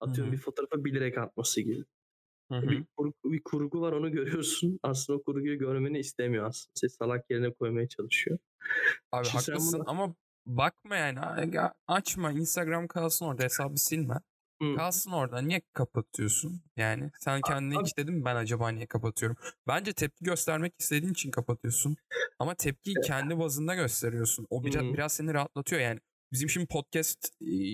Atıyorum 0.00 0.32
hı. 0.32 0.36
bir 0.36 0.40
fotoğrafa 0.42 0.84
bilerek 0.84 1.18
atması 1.18 1.60
gibi. 1.60 1.84
Hı. 2.52 2.62
Bir, 2.62 2.84
kurgu, 2.96 3.14
bir 3.24 3.42
kurgu 3.42 3.80
var 3.80 3.92
onu 3.92 4.12
görüyorsun. 4.12 4.78
Aslında 4.82 5.18
o 5.18 5.22
kurguyu 5.22 5.58
görmeni 5.58 5.98
istemiyor 5.98 6.44
aslında. 6.46 6.72
Seni 6.74 6.90
salak 6.90 7.30
yerine 7.30 7.52
koymaya 7.52 7.88
çalışıyor. 7.88 8.38
Abi 9.12 9.26
Şimdi 9.26 9.36
haklısın 9.36 9.80
bunu- 9.80 9.90
ama 9.90 10.14
bakma 10.46 10.96
yani. 10.96 11.18
Açma 11.86 12.32
Instagram 12.32 12.86
kalsın 12.88 13.26
orada 13.26 13.42
hesabı 13.44 13.76
silme. 13.76 14.14
Hı. 14.62 14.76
Kalsın 14.76 15.10
orada. 15.10 15.40
Niye 15.40 15.62
kapatıyorsun? 15.72 16.62
Yani 16.76 17.10
sen 17.20 17.40
kendine 17.40 17.76
abi- 17.78 17.84
hiç 17.84 17.98
dedin 17.98 18.14
mi 18.14 18.24
ben 18.24 18.36
acaba 18.36 18.68
niye 18.68 18.86
kapatıyorum? 18.86 19.36
Bence 19.68 19.92
tepki 19.92 20.24
göstermek 20.24 20.74
istediğin 20.78 21.12
için 21.12 21.30
kapatıyorsun. 21.30 21.96
Ama 22.38 22.54
tepkiyi 22.54 22.96
kendi 23.06 23.38
bazında 23.38 23.74
gösteriyorsun. 23.74 24.46
O 24.50 24.64
biraz, 24.64 24.84
Hı. 24.84 24.92
biraz 24.94 25.12
seni 25.12 25.34
rahatlatıyor 25.34 25.80
yani. 25.80 26.00
Bizim 26.32 26.48
şimdi 26.50 26.66
podcast 26.66 27.28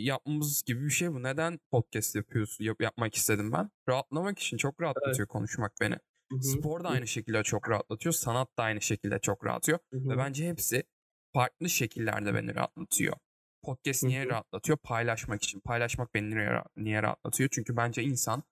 yapmamız 0.04 0.62
gibi 0.66 0.84
bir 0.84 0.90
şey 0.90 1.12
bu. 1.12 1.22
Neden 1.22 1.58
podcast 1.70 2.16
yapıyorsun? 2.16 2.64
Yap, 2.64 2.80
yapmak 2.80 3.14
istedim 3.14 3.52
ben. 3.52 3.70
Rahatlamak 3.88 4.38
için 4.38 4.56
çok 4.56 4.80
rahatlatıyor 4.80 5.28
konuşmak 5.28 5.72
beni. 5.80 5.94
Hı 6.32 6.36
hı. 6.36 6.42
Spor 6.42 6.84
da 6.84 6.88
aynı 6.88 7.06
şekilde 7.06 7.42
çok 7.42 7.70
rahatlatıyor. 7.70 8.12
Sanat 8.12 8.48
da 8.58 8.62
aynı 8.62 8.80
şekilde 8.80 9.18
çok 9.18 9.44
rahatlatıyor. 9.46 9.78
Hı 9.92 9.96
hı. 9.98 10.08
Ve 10.08 10.18
bence 10.18 10.48
hepsi 10.48 10.82
farklı 11.32 11.68
şekillerde 11.68 12.34
beni 12.34 12.54
rahatlatıyor. 12.54 13.16
Podcast 13.62 14.04
niye 14.04 14.26
rahatlatıyor? 14.26 14.78
Paylaşmak 14.78 15.42
için. 15.42 15.60
Paylaşmak 15.60 16.14
beni 16.14 16.30
niye, 16.30 16.46
ra- 16.46 16.66
niye 16.76 17.02
rahatlatıyor? 17.02 17.50
Çünkü 17.52 17.76
bence 17.76 18.02
insan 18.02 18.42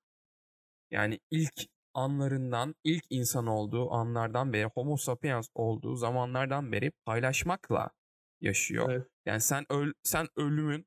yani 0.90 1.20
ilk 1.30 1.54
anlarından, 1.94 2.74
ilk 2.84 3.04
insan 3.10 3.46
olduğu 3.46 3.92
anlardan 3.92 4.52
beri, 4.52 4.64
homo 4.64 4.96
sapiens 4.96 5.48
olduğu 5.54 5.96
zamanlardan 5.96 6.72
beri 6.72 6.90
paylaşmakla 6.90 7.90
yaşıyor. 8.40 8.90
Evet. 8.90 9.06
Yani 9.26 9.40
sen 9.40 9.66
öl 9.70 9.92
sen 10.02 10.28
ölümün 10.36 10.86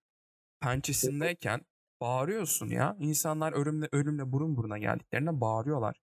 pençesindeyken 0.62 1.62
bağırıyorsun 2.02 2.68
ya. 2.68 2.98
İnsanlar 3.00 3.54
ölümle 3.54 3.90
ölümle 3.92 4.32
burun 4.32 4.58
buruna 4.58 4.78
geldiklerinde 4.78 5.42
bağırıyorlar. 5.42 6.02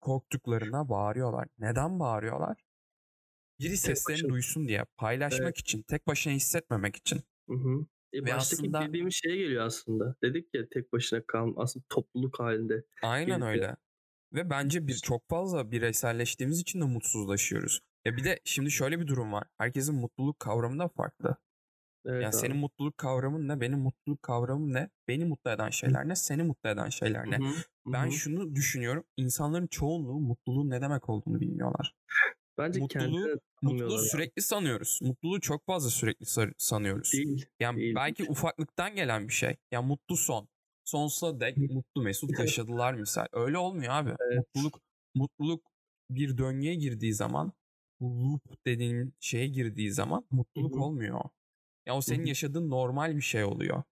Korktuklarında 0.00 0.88
bağırıyorlar. 0.88 1.48
Neden 1.58 2.00
bağırıyorlar? 2.00 2.56
Biri 3.60 3.76
seslerini 3.76 4.14
başına- 4.22 4.28
duysun 4.28 4.68
diye, 4.68 4.84
paylaşmak 4.96 5.58
için, 5.58 5.82
tek 5.82 6.06
başına 6.06 6.32
hissetmemek 6.32 6.96
için. 6.96 7.20
Hı 7.48 7.54
hı. 7.54 7.86
E 8.12 8.18
Ve 8.18 8.22
baştaki 8.26 8.62
aslında- 8.62 8.88
dediğimiz 8.88 9.14
şeye 9.14 9.36
geliyor 9.36 9.66
aslında. 9.66 10.16
Dedik 10.22 10.54
ya 10.54 10.68
tek 10.70 10.92
başına 10.92 11.22
kalma 11.26 11.62
aslında 11.62 11.84
topluluk 11.88 12.40
halinde. 12.40 12.84
Aynen 13.02 13.42
öyle. 13.42 13.76
Ve 14.32 14.50
bence 14.50 14.86
bir 14.86 14.94
çok 14.94 15.28
fazla 15.28 15.70
bireyselleştiğimiz 15.70 16.60
için 16.60 16.80
de 16.80 16.84
mutsuzlaşıyoruz. 16.84 17.80
Ya 18.04 18.16
bir 18.16 18.24
de 18.24 18.40
şimdi 18.44 18.70
şöyle 18.70 19.00
bir 19.00 19.06
durum 19.06 19.32
var. 19.32 19.44
Herkesin 19.58 19.94
mutluluk 19.94 20.40
kavramı 20.40 20.78
da 20.78 20.88
farklı. 20.88 21.36
Evet 22.06 22.22
Yani 22.22 22.34
abi. 22.34 22.36
senin 22.36 22.56
mutluluk 22.56 22.98
kavramın 22.98 23.48
ne, 23.48 23.60
benim 23.60 23.78
mutluluk 23.78 24.22
kavramım 24.22 24.72
ne, 24.72 24.90
beni 25.08 25.24
mutlu 25.24 25.50
eden 25.50 25.70
şeyler 25.70 26.08
ne, 26.08 26.16
seni 26.16 26.42
mutlu 26.42 26.70
eden 26.70 26.88
şeyler 26.88 27.30
ne. 27.30 27.36
Hı 27.38 27.42
hı, 27.42 27.48
hı 27.48 27.92
Ben 27.92 28.06
hı. 28.06 28.10
şunu 28.12 28.54
düşünüyorum. 28.54 29.04
insanların 29.16 29.66
çoğunluğu 29.66 30.20
mutluluğun 30.20 30.70
ne 30.70 30.80
demek 30.80 31.08
olduğunu 31.08 31.40
bilmiyorlar. 31.40 31.94
Bence 32.58 32.80
mutluluğu- 32.80 33.40
Mutluluğu 33.62 33.98
sürekli 33.98 34.42
sanıyoruz. 34.42 34.98
Mutluluğu 35.02 35.40
çok 35.40 35.66
fazla 35.66 35.90
sürekli 35.90 36.24
sa- 36.24 36.54
sanıyoruz. 36.58 37.12
Değil. 37.12 37.46
Yani 37.60 37.80
değil. 37.80 37.94
belki 37.94 38.24
ufaklıktan 38.24 38.94
gelen 38.94 39.28
bir 39.28 39.32
şey. 39.32 39.56
Ya 39.72 39.82
mutlu 39.82 40.16
son. 40.16 40.48
Sonsuza 40.84 41.40
dek 41.40 41.56
mutlu 41.56 42.02
mesut 42.02 42.38
yaşadılar 42.38 42.94
misal. 42.94 43.26
Öyle 43.32 43.58
olmuyor 43.58 43.92
abi. 43.92 44.10
Evet. 44.20 44.38
Mutluluk 44.38 44.80
mutluluk 45.14 45.62
bir 46.10 46.38
döngüye 46.38 46.74
girdiği 46.74 47.14
zaman 47.14 47.52
loop 48.02 48.66
dediğin 48.66 49.14
şeye 49.20 49.46
girdiği 49.46 49.92
zaman 49.92 50.26
mutluluk 50.30 50.74
Hı 50.74 50.78
hı. 50.78 50.82
olmuyor. 50.82 51.20
Ya 51.86 51.96
o 51.96 52.00
senin 52.00 52.24
hı. 52.24 52.28
yaşadığın 52.28 52.70
normal 52.70 53.16
bir 53.16 53.20
şey 53.20 53.44
oluyor. 53.44 53.82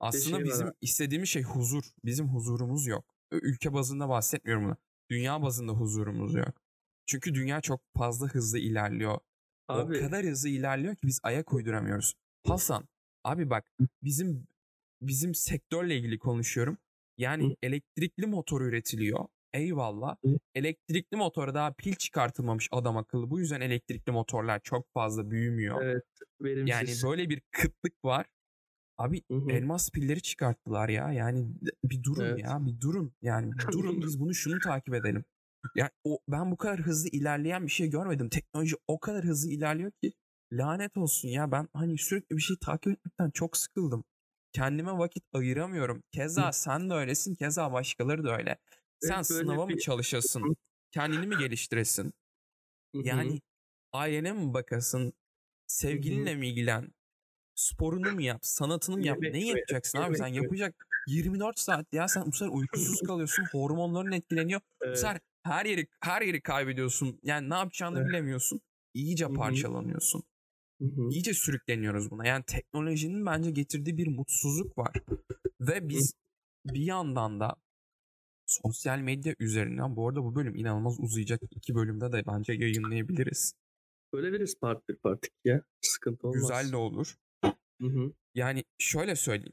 Aslında 0.00 0.24
şey 0.24 0.32
var 0.34 0.44
bizim 0.44 0.66
abi. 0.66 0.74
istediğimiz 0.80 1.28
şey 1.28 1.42
huzur. 1.42 1.84
Bizim 2.04 2.28
huzurumuz 2.28 2.86
yok. 2.86 3.04
Ülke 3.32 3.72
bazında 3.72 4.08
bahsetmiyorum 4.08 4.64
bunu. 4.64 4.76
Dünya 5.10 5.42
bazında 5.42 5.72
huzurumuz 5.72 6.34
yok. 6.34 6.62
Çünkü 7.10 7.34
dünya 7.34 7.60
çok 7.60 7.80
fazla 7.98 8.26
hızlı 8.26 8.58
ilerliyor. 8.58 9.18
Abi 9.68 9.96
O 9.96 10.00
kadar 10.00 10.24
hızlı 10.26 10.48
ilerliyor 10.48 10.94
ki 10.94 11.06
biz 11.06 11.20
ayak 11.22 11.52
uyduramıyoruz. 11.52 12.14
Hasan, 12.46 12.88
abi 13.24 13.50
bak 13.50 13.72
bizim 14.02 14.46
bizim 15.02 15.34
sektörle 15.34 15.96
ilgili 15.96 16.18
konuşuyorum. 16.18 16.78
Yani 17.18 17.50
Hı. 17.50 17.54
elektrikli 17.62 18.26
motor 18.26 18.60
üretiliyor. 18.60 19.26
Eyvallah. 19.52 20.16
Hı. 20.24 20.38
Elektrikli 20.54 21.16
motora 21.16 21.54
daha 21.54 21.72
pil 21.72 21.94
çıkartılmamış 21.94 22.68
adam 22.72 22.96
akıllı. 22.96 23.30
Bu 23.30 23.40
yüzden 23.40 23.60
elektrikli 23.60 24.10
motorlar 24.10 24.60
çok 24.60 24.92
fazla 24.92 25.30
büyümüyor. 25.30 25.82
evet 25.82 26.04
verimsiz. 26.40 27.02
Yani 27.02 27.10
böyle 27.10 27.30
bir 27.30 27.42
kıtlık 27.50 28.04
var. 28.04 28.26
Abi 28.98 29.22
Hı 29.30 29.36
hı. 29.36 29.50
elmas 29.50 29.90
pilleri 29.90 30.22
çıkarttılar 30.22 30.88
ya. 30.88 31.12
Yani 31.12 31.48
bir 31.84 32.02
durun 32.02 32.24
Evet. 32.24 32.38
ya, 32.38 32.66
bir 32.66 32.80
durun. 32.80 33.12
Yani 33.22 33.52
bir 33.52 33.72
durun 33.72 34.02
biz 34.06 34.20
bunu 34.20 34.34
şunu 34.34 34.58
takip 34.58 34.94
edelim. 34.94 35.24
Yani 35.74 35.90
o 36.04 36.18
ben 36.28 36.50
bu 36.50 36.56
kadar 36.56 36.80
hızlı 36.80 37.08
ilerleyen 37.08 37.66
bir 37.66 37.70
şey 37.72 37.90
görmedim. 37.90 38.28
Teknoloji 38.28 38.76
o 38.86 39.00
kadar 39.00 39.24
hızlı 39.24 39.50
ilerliyor 39.50 39.90
ki 40.02 40.12
lanet 40.52 40.96
olsun 40.96 41.28
ya. 41.28 41.52
Ben 41.52 41.68
hani 41.72 41.98
sürekli 41.98 42.36
bir 42.36 42.42
şey 42.42 42.56
takip 42.60 42.92
etmekten 42.92 43.30
çok 43.30 43.56
sıkıldım. 43.56 44.04
Kendime 44.52 44.92
vakit 44.98 45.24
ayıramıyorum. 45.32 46.02
Keza 46.12 46.52
sen 46.52 46.90
de 46.90 46.94
öylesin, 46.94 47.34
keza 47.34 47.72
başkaları 47.72 48.24
da 48.24 48.36
öyle. 48.36 48.58
Sen 49.00 49.14
Evet, 49.16 49.26
sınava 49.26 49.66
mı 49.66 49.72
bir- 49.76 49.80
çalışasın? 49.80 50.56
Kendini 50.90 51.26
mi 51.26 51.36
geliştiresin? 51.36 52.04
Hı 52.94 52.98
hı. 52.98 53.06
Yani 53.06 53.40
ailene 53.92 54.32
mi 54.32 54.54
bakasın? 54.54 55.12
Sevgilinle 55.66 56.34
mi 56.34 56.48
ilgilen? 56.48 56.88
Sporunu 57.54 58.12
mu 58.12 58.22
yap? 58.22 58.38
Sanatını 58.42 58.96
mı 58.96 59.06
yap? 59.06 59.18
Yemek 59.22 59.34
Ne 59.34 59.44
yapacaksın 59.46 59.98
abi 59.98 60.04
Yemek 60.04 60.18
sen? 60.18 60.26
Yapacak 60.26 60.86
24 61.06 61.58
saat 61.58 61.86
ya 61.92 62.08
sen 62.08 62.26
bu 62.26 62.32
sefer 62.32 62.52
uykusuz 62.52 63.00
kalıyorsun. 63.00 63.44
Hormonların 63.52 64.12
etkileniyor. 64.12 64.60
Bu 64.60 64.86
Evet. 64.86 64.98
sefer 64.98 65.20
her 65.42 65.66
yeri 65.66 65.86
her 66.00 66.22
yeri 66.22 66.42
kaybediyorsun. 66.42 67.20
Yani 67.22 67.50
ne 67.50 67.54
yapacağını 67.54 67.98
Evet. 67.98 68.08
bilemiyorsun. 68.08 68.60
İyice 68.94 69.28
parçalanıyorsun. 69.28 70.22
Hı 70.80 70.84
hı. 70.84 71.08
İyice 71.10 71.34
sürükleniyoruz 71.34 72.10
buna. 72.10 72.26
Yani 72.26 72.44
teknolojinin 72.46 73.26
bence 73.26 73.50
getirdiği 73.50 73.96
bir 73.96 74.08
mutsuzluk 74.08 74.78
var. 74.78 74.92
Ve 75.60 75.88
biz 75.88 76.14
bir 76.66 76.82
yandan 76.82 77.40
da 77.40 77.56
sosyal 78.46 78.98
medya 78.98 79.34
üzerinden 79.38 79.96
bu 79.96 80.08
arada 80.08 80.22
bu 80.24 80.34
bölüm 80.34 80.56
inanılmaz 80.56 81.00
uzayacak. 81.00 81.40
iki 81.50 81.74
bölümde 81.74 82.12
de 82.12 82.22
bence 82.26 82.52
yayınlayabiliriz. 82.52 83.54
Böyle 84.12 84.32
veririz 84.32 84.58
part 84.60 84.88
bir 84.88 84.96
part 84.96 85.26
ya. 85.44 85.62
Sıkıntı 85.80 86.26
olmaz. 86.28 86.40
Güzel 86.42 86.72
de 86.72 86.76
olur. 86.76 87.14
Hı 87.80 87.86
hı. 87.86 88.12
Yani 88.34 88.64
şöyle 88.78 89.16
söyleyeyim. 89.16 89.52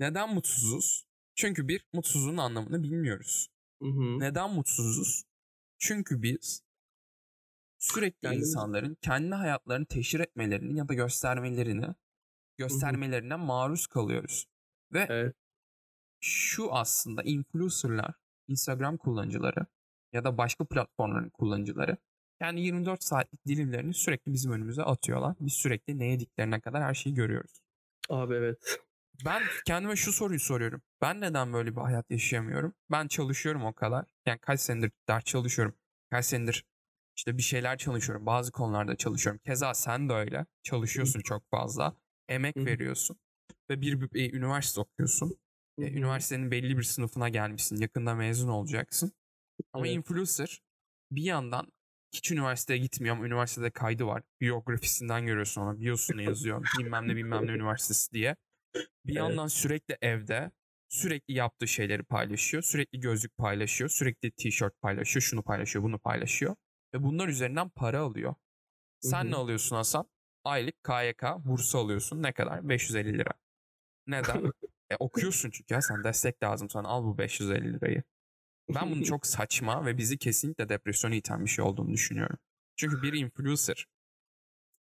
Neden 0.00 0.34
mutsuzuz? 0.34 1.04
Çünkü 1.34 1.68
bir 1.68 1.84
mutsuzluğun 1.92 2.36
anlamını 2.36 2.82
bilmiyoruz. 2.82 3.48
Hı 3.82 3.88
hı. 3.88 4.18
Neden 4.18 4.54
mutsuzuz? 4.54 5.24
Çünkü 5.78 6.22
biz 6.22 6.62
sürekli 7.78 8.20
Kendimiz- 8.28 8.48
insanların 8.48 8.96
kendi 9.02 9.34
hayatlarını 9.34 9.86
teşhir 9.86 10.20
etmelerini 10.20 10.78
ya 10.78 10.88
da 10.88 10.94
göstermelerini 10.94 11.94
göstermelerine 12.56 13.36
maruz 13.36 13.86
kalıyoruz. 13.86 14.46
Ve 14.92 15.06
Evet. 15.08 15.36
şu 16.20 16.72
aslında 16.72 17.22
influencerlar, 17.22 18.14
Instagram 18.48 18.96
kullanıcıları 18.96 19.66
ya 20.12 20.24
da 20.24 20.38
başka 20.38 20.64
platformların 20.64 21.30
kullanıcıları 21.30 21.96
yani 22.40 22.60
24 22.60 23.02
saatlik 23.04 23.46
dilimlerini 23.46 23.94
sürekli 23.94 24.32
bizim 24.32 24.52
önümüze 24.52 24.82
atıyorlar. 24.82 25.36
Biz 25.40 25.52
sürekli 25.52 25.98
ne 25.98 26.06
yediklerine 26.06 26.60
kadar 26.60 26.82
her 26.82 26.94
şeyi 26.94 27.14
görüyoruz. 27.14 27.60
Abi 28.08 28.34
evet. 28.34 28.80
Ben 29.24 29.42
kendime 29.66 29.96
şu 29.96 30.12
soruyu 30.12 30.40
soruyorum. 30.40 30.82
Ben 31.02 31.20
neden 31.20 31.52
böyle 31.52 31.76
bir 31.76 31.80
hayat 31.80 32.10
yaşayamıyorum? 32.10 32.74
Ben 32.90 33.08
çalışıyorum 33.08 33.64
o 33.64 33.72
kadar. 33.72 34.04
Yani 34.26 34.38
kaç 34.38 34.60
senedir 34.60 34.92
ders 35.08 35.24
çalışıyorum. 35.24 35.74
Kaç 36.10 36.24
senedir 36.26 36.64
işte 37.16 37.36
bir 37.38 37.42
şeyler 37.42 37.78
çalışıyorum. 37.78 38.26
Bazı 38.26 38.52
konularda 38.52 38.96
çalışıyorum. 38.96 39.40
Keza 39.46 39.74
sen 39.74 40.08
de 40.08 40.12
öyle. 40.12 40.46
Çalışıyorsun 40.62 41.20
çok 41.20 41.50
fazla. 41.50 41.96
Emek 42.28 42.56
veriyorsun. 42.56 43.18
Ve 43.70 43.80
bir, 43.80 44.00
bir- 44.00 44.20
e, 44.20 44.36
üniversite 44.36 44.80
okuyorsun. 44.80 45.38
E, 45.78 45.90
üniversitenin 45.92 46.50
belli 46.50 46.78
bir 46.78 46.82
sınıfına 46.82 47.28
gelmişsin. 47.28 47.76
Yakında 47.76 48.14
mezun 48.14 48.48
olacaksın. 48.48 49.12
Ama 49.72 49.86
Evet. 49.86 49.96
influencer 49.96 50.60
bir 51.10 51.22
yandan 51.22 51.72
hiç 52.14 52.30
üniversiteye 52.30 52.78
gitmiyor 52.78 53.16
ama 53.16 53.26
üniversitede 53.26 53.70
kaydı 53.70 54.06
var. 54.06 54.22
Biyografisinden 54.40 55.26
görüyorsun 55.26 55.60
onu. 55.60 55.80
Biyosunu 55.80 56.22
yazıyor. 56.22 56.64
bilmem 56.78 57.08
ne 57.08 57.16
bilmem 57.16 57.46
ne 57.46 57.50
üniversitesi 57.52 58.12
diye. 58.12 58.36
Bir 58.74 59.16
Evet. 59.16 59.16
yandan 59.16 59.46
sürekli 59.46 59.98
evde 60.02 60.50
sürekli 60.88 61.34
yaptığı 61.34 61.68
şeyleri 61.68 62.02
paylaşıyor. 62.02 62.62
Sürekli 62.62 63.00
gözlük 63.00 63.36
paylaşıyor. 63.36 63.90
Sürekli 63.90 64.30
tişört 64.30 64.80
paylaşıyor. 64.80 65.22
Şunu 65.22 65.42
paylaşıyor, 65.42 65.84
bunu 65.84 65.98
paylaşıyor. 65.98 66.56
Ve 66.94 67.02
bunlar 67.02 67.28
üzerinden 67.28 67.68
para 67.68 68.00
alıyor. 68.00 68.34
Sen 69.00 69.24
Hı 69.24 69.30
ne 69.30 69.36
alıyorsun 69.36 69.76
Hasan? 69.76 70.06
Aylık 70.44 70.84
KYK 70.84 71.22
bursu 71.44 71.78
alıyorsun. 71.78 72.22
Ne 72.22 72.32
kadar? 72.32 72.68
550 72.68 73.18
lira. 73.18 73.32
Neden? 74.06 74.52
e, 74.90 74.96
okuyorsun 74.98 75.50
çünkü 75.50 75.74
ya 75.74 75.82
sen 75.82 76.04
destek 76.04 76.42
lazım 76.42 76.70
sana. 76.70 76.88
Al 76.88 77.04
bu 77.04 77.18
550 77.18 77.72
lirayı. 77.74 78.02
Ben 78.68 78.90
bunu 78.90 79.02
çok 79.04 79.26
saçma 79.26 79.86
ve 79.86 79.98
bizi 79.98 80.18
kesinlikle 80.18 80.68
depresyona 80.68 81.14
iten 81.14 81.44
bir 81.44 81.50
şey 81.50 81.64
olduğunu 81.64 81.92
düşünüyorum. 81.92 82.38
Çünkü 82.76 83.02
bir 83.02 83.12
influencer 83.12 83.86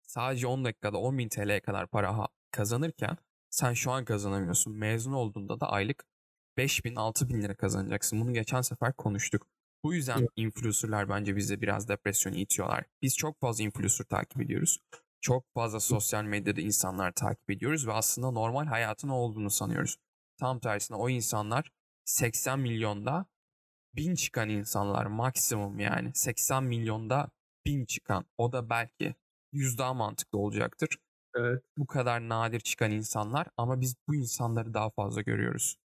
sadece 0.01 0.47
10 0.47 0.65
dakikada 0.65 0.97
10 0.97 1.17
bin 1.17 1.29
TL'ye 1.29 1.59
kadar 1.59 1.87
para 1.87 2.27
kazanırken 2.51 3.17
sen 3.51 3.73
şu 3.73 3.91
an 3.91 4.05
kazanamıyorsun. 4.05 4.73
Mezun 4.73 5.13
olduğunda 5.13 5.59
da 5.59 5.69
aylık 5.69 6.05
5 6.57 6.85
bin 6.85 6.95
6 6.95 7.29
bin 7.29 7.41
lira 7.41 7.55
kazanacaksın. 7.55 8.21
Bunu 8.21 8.33
geçen 8.33 8.61
sefer 8.61 8.93
konuştuk. 8.93 9.47
Bu 9.83 9.93
yüzden 9.93 10.19
Evet. 10.19 10.29
influencerlar 10.35 11.09
bence 11.09 11.35
bizi 11.35 11.61
biraz 11.61 11.87
depresyona 11.87 12.35
itiyorlar. 12.35 12.85
Biz 13.01 13.17
çok 13.17 13.39
fazla 13.39 13.63
influencer 13.63 14.05
takip 14.05 14.41
ediyoruz. 14.41 14.79
Çok 15.21 15.45
fazla 15.53 15.79
sosyal 15.79 16.23
medyada 16.23 16.61
insanlar 16.61 17.11
takip 17.11 17.49
ediyoruz 17.49 17.87
ve 17.87 17.93
aslında 17.93 18.31
normal 18.31 18.65
hayatın 18.65 19.09
o 19.09 19.15
olduğunu 19.15 19.49
sanıyoruz. 19.49 19.97
Tam 20.37 20.59
tersine 20.59 20.97
o 20.97 21.09
insanlar 21.09 21.71
80 22.05 22.59
milyonda 22.59 23.25
bin 23.95 24.15
çıkan 24.15 24.49
insanlar 24.49 25.05
maksimum 25.05 25.79
yani 25.79 26.11
80 26.13 26.63
milyonda 26.63 27.29
bin 27.65 27.85
çıkan 27.85 28.25
o 28.37 28.51
da 28.51 28.69
belki 28.69 29.15
yüz 29.51 29.77
daha 29.77 29.93
mantıklı 29.93 30.39
olacaktır. 30.39 30.97
Evet. 31.35 31.63
Bu 31.77 31.87
kadar 31.87 32.29
nadir 32.29 32.59
çıkan 32.59 32.91
insanlar 32.91 33.47
ama 33.57 33.81
biz 33.81 33.95
bu 34.07 34.15
insanları 34.15 34.73
daha 34.73 34.89
fazla 34.89 35.21
görüyoruz. 35.21 35.77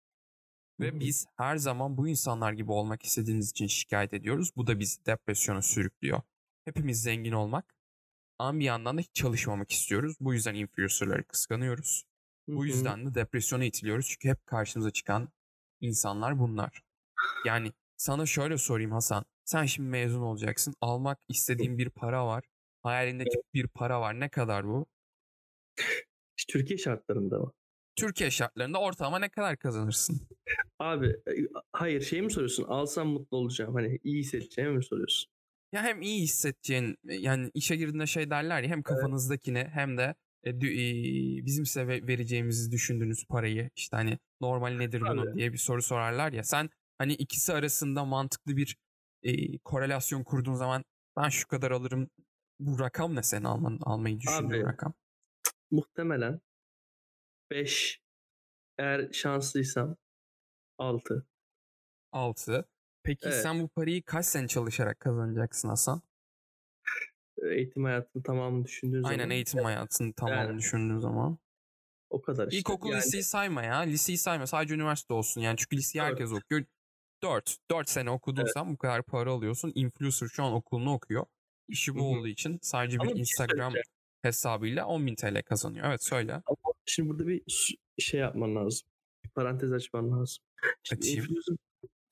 Ve 0.81 1.01
biz 1.01 1.27
her 1.37 1.57
zaman 1.57 1.97
bu 1.97 2.09
insanlar 2.09 2.53
gibi 2.53 2.73
olmak 2.73 3.03
istediğimiz 3.03 3.51
için 3.51 3.67
şikayet 3.67 4.13
ediyoruz. 4.15 4.51
Bu 4.57 4.67
da 4.67 4.81
bizi 4.81 5.07
depresyona 5.07 5.63
sürüklüyor. 5.63 6.23
Hepimiz 6.65 7.03
zengin 7.03 7.33
olmak 7.33 7.75
ama 8.39 8.59
bir 8.59 8.65
yandan 8.65 8.97
da 8.97 9.01
hiç 9.01 9.15
çalışmamak 9.15 9.71
istiyoruz. 9.71 10.17
Bu 10.21 10.35
yüzden 10.35 10.55
influencerları 10.55 11.25
kıskanıyoruz. 11.25 12.05
Bu 12.49 12.67
yüzden 12.67 13.07
de 13.07 13.15
depresyona 13.15 13.65
itiliyoruz. 13.65 14.07
Çünkü 14.09 14.29
hep 14.29 14.47
karşımıza 14.47 14.91
çıkan 14.91 15.29
insanlar 15.81 16.39
bunlar. 16.39 16.83
Yani 17.47 17.73
sana 17.97 18.27
şöyle 18.27 18.59
sorayım 18.59 18.93
Hasan. 18.93 19.25
Sen 19.45 19.65
şimdi 19.65 19.89
mezun 19.89 20.23
olacaksın. 20.23 20.75
Almak 20.81 21.19
istediğin 21.29 21.79
bir 21.79 21.91
para 21.91 22.27
var. 22.27 22.45
Hayalindeki 22.83 23.43
bir 23.55 23.69
para 23.69 24.01
var. 24.01 24.21
Ne 24.21 24.29
kadar 24.29 24.67
bu? 24.67 24.87
Türkiye 26.49 26.79
şartlarında 26.79 27.39
mı? 27.39 27.53
Türkiye 27.97 28.31
şartlarında 28.31 28.81
ortalama 28.81 29.19
ne 29.19 29.29
kadar 29.29 29.57
kazanırsın? 29.57 30.21
Abi 30.79 31.07
e, 31.07 31.33
hayır 31.73 32.01
şey 32.01 32.23
mi 32.23 32.31
soruyorsun? 32.33 32.65
Alsam 32.65 33.09
mutlu 33.09 33.37
olacağım. 33.37 33.75
Hani 33.75 33.99
iyi 34.05 34.19
hissedeceğimi 34.19 34.77
mi 34.77 34.85
soruyorsun? 34.85 35.33
Ya 35.73 35.83
hem 35.83 36.03
iyi 36.03 36.23
hissedeceğin 36.23 36.97
yani 37.05 37.51
işe 37.55 37.77
girdiğinde 37.77 38.07
şey 38.07 38.31
derler 38.31 38.63
ya 38.63 38.69
hem 38.69 38.83
kafanızdakini 38.83 39.65
hem 39.73 39.99
de 39.99 40.15
e, 40.45 40.51
e, 40.51 40.55
bizim 41.47 41.67
size 41.67 41.89
ve- 41.89 42.07
vereceğimizi 42.07 42.73
düşündüğünüz 42.73 43.25
parayı 43.27 43.71
işte 43.77 43.97
hani 43.97 44.19
normal 44.41 44.71
nedir 44.77 45.01
bunun 45.01 45.27
Abi. 45.27 45.39
diye 45.39 45.53
bir 45.53 45.59
soru 45.59 45.83
sorarlar 45.83 46.33
ya 46.33 46.43
sen 46.43 46.71
hani 46.99 47.13
ikisi 47.13 47.53
arasında 47.53 48.05
mantıklı 48.05 48.57
bir 48.57 48.77
e, 49.23 49.59
korelasyon 49.59 50.25
kurduğun 50.25 50.55
zaman 50.55 50.85
ben 51.17 51.29
şu 51.29 51.49
kadar 51.49 51.71
alırım 51.71 52.11
bu 52.59 52.79
rakam 52.79 53.15
ne 53.15 53.23
senin 53.23 53.45
alman, 53.45 53.79
almayı 53.83 54.21
düşündüğün 54.21 54.61
Abi. 54.61 54.65
rakam? 54.65 54.95
Muhtemelen 55.75 56.41
5 57.51 58.01
eğer 58.79 59.13
şanslıysam 59.13 59.97
6. 60.79 61.27
6. 62.13 62.69
Peki 63.03 63.29
Evet. 63.29 63.43
sen 63.43 63.63
bu 63.63 63.69
parayı 63.69 64.03
kaç 64.03 64.27
sene 64.27 64.49
çalışarak 64.49 65.01
kazanacaksın 65.01 65.69
Hasan? 65.69 66.03
Eğitim 67.43 67.85
hayatının 67.85 68.23
tamamını 68.23 68.65
düşündüğün 68.65 69.03
zaman. 69.03 69.11
Aynen 69.11 69.31
eğitim 69.31 69.65
hayatını 69.65 70.13
tamamını 70.13 70.47
Yani. 70.47 70.59
düşündüğün 70.59 70.99
zaman. 70.99 71.39
O 72.11 72.23
kadar 72.23 72.47
işte. 72.47 72.59
İlkokul 72.59 72.91
Yani 72.91 72.99
liseyi 72.99 73.23
sayma 73.23 73.63
ya. 73.63 73.79
Liseyi 73.79 74.19
sayma. 74.19 74.47
Sadece 74.47 74.75
üniversite 74.75 75.15
olsun. 75.15 75.41
Yani 75.41 75.57
çünkü 75.57 75.77
liseyi 75.77 76.03
herkes 76.03 76.33
okuyor. 76.33 76.65
4. 77.23 77.57
4 77.71 77.89
sene 77.89 78.11
okuduysan 78.11 78.73
bu 78.73 78.79
kadar 78.79 79.03
para 79.03 79.31
alıyorsun. 79.31 79.73
Influencer 79.75 80.29
şu 80.29 80.45
an 80.45 80.53
okulunu 80.53 80.93
okuyor. 80.93 81.27
İşi 81.69 81.95
bu 81.95 81.99
Hı 81.99 82.03
hı. 82.03 82.07
olduğu 82.07 82.29
için 82.29 82.59
sadece 82.63 82.97
bir 82.97 83.03
Ama 83.03 83.11
şey 83.11 83.21
Instagram 83.21 83.57
söyleyeceğim. 83.57 83.85
Hesabıyla 84.25 84.85
10.000 84.85 85.17
TL 85.17 85.43
kazanıyor. 85.43 85.87
Evet 85.89 86.05
söyle. 86.05 86.33
Ama 86.33 86.73
şimdi 86.87 87.09
burada 87.09 87.27
bir 87.27 87.43
şey 87.99 88.21
yapman 88.21 88.57
lazım. 88.57 88.89
Bir 89.25 89.29
parantez 89.31 89.73
açman 89.73 90.11
lazım. 90.21 90.45
Şimdi 90.83 91.07
influencer 91.09 91.57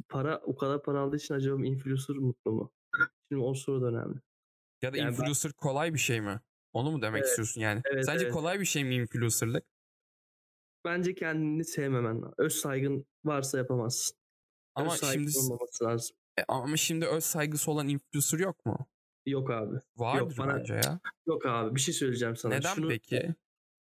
para 0.09 0.38
o 0.44 0.57
kadar 0.57 0.83
para 0.83 1.01
aldığı 1.01 1.16
için 1.16 1.35
acaba 1.35 1.66
influencer 1.66 2.16
mutlu 2.16 2.53
mu? 2.53 2.72
Şimdi 3.29 3.42
o 3.44 3.55
soru 3.55 3.83
da 3.83 3.87
önemli. 3.87 4.18
Ya 4.83 4.92
da 4.92 4.96
Yani 4.96 5.07
ben- 5.07 5.12
influencer 5.12 5.53
kolay 5.53 5.94
bir 5.94 5.98
şey 5.98 6.20
mi? 6.20 6.40
Onu 6.72 6.90
mu 6.90 7.03
demek 7.03 7.18
Evet, 7.20 7.29
istiyorsun 7.31 7.61
yani? 7.61 7.83
evet, 7.92 8.07
Sence 8.07 8.25
evet. 8.25 8.35
kolay 8.35 8.61
bir 8.61 8.64
şey 8.64 8.85
mi 8.85 8.94
influencerlık? 8.94 9.64
Bence 10.85 11.14
kendini 11.14 11.64
sevmemen 11.64 12.16
lazım. 12.22 12.35
Öz 12.38 12.53
saygın 12.55 13.07
varsa 13.25 13.59
yapamazsın. 13.59 14.16
Ama 14.75 14.94
Öz 14.94 15.01
şimdi 15.12 15.31
olmaması 15.38 15.85
lazım. 15.85 16.16
e, 16.38 16.42
ama 16.48 16.77
şimdi 16.77 17.07
öz 17.07 17.25
saygısı 17.25 17.70
olan 17.70 17.88
influencer 17.88 18.38
yok 18.38 18.66
mu? 18.66 18.87
Yok 19.26 19.50
abi. 19.50 19.76
Vardır 19.96 20.37
bana- 20.38 20.58
bence 20.58 20.74
ya. 20.74 21.00
Yok 21.26 21.46
abi 21.46 21.74
bir 21.74 21.80
şey 21.80 21.94
söyleyeceğim 21.94 22.37
sana. 22.37 22.54
Neden 22.54 22.74
Şunu, 22.74 22.88
peki? 22.88 23.35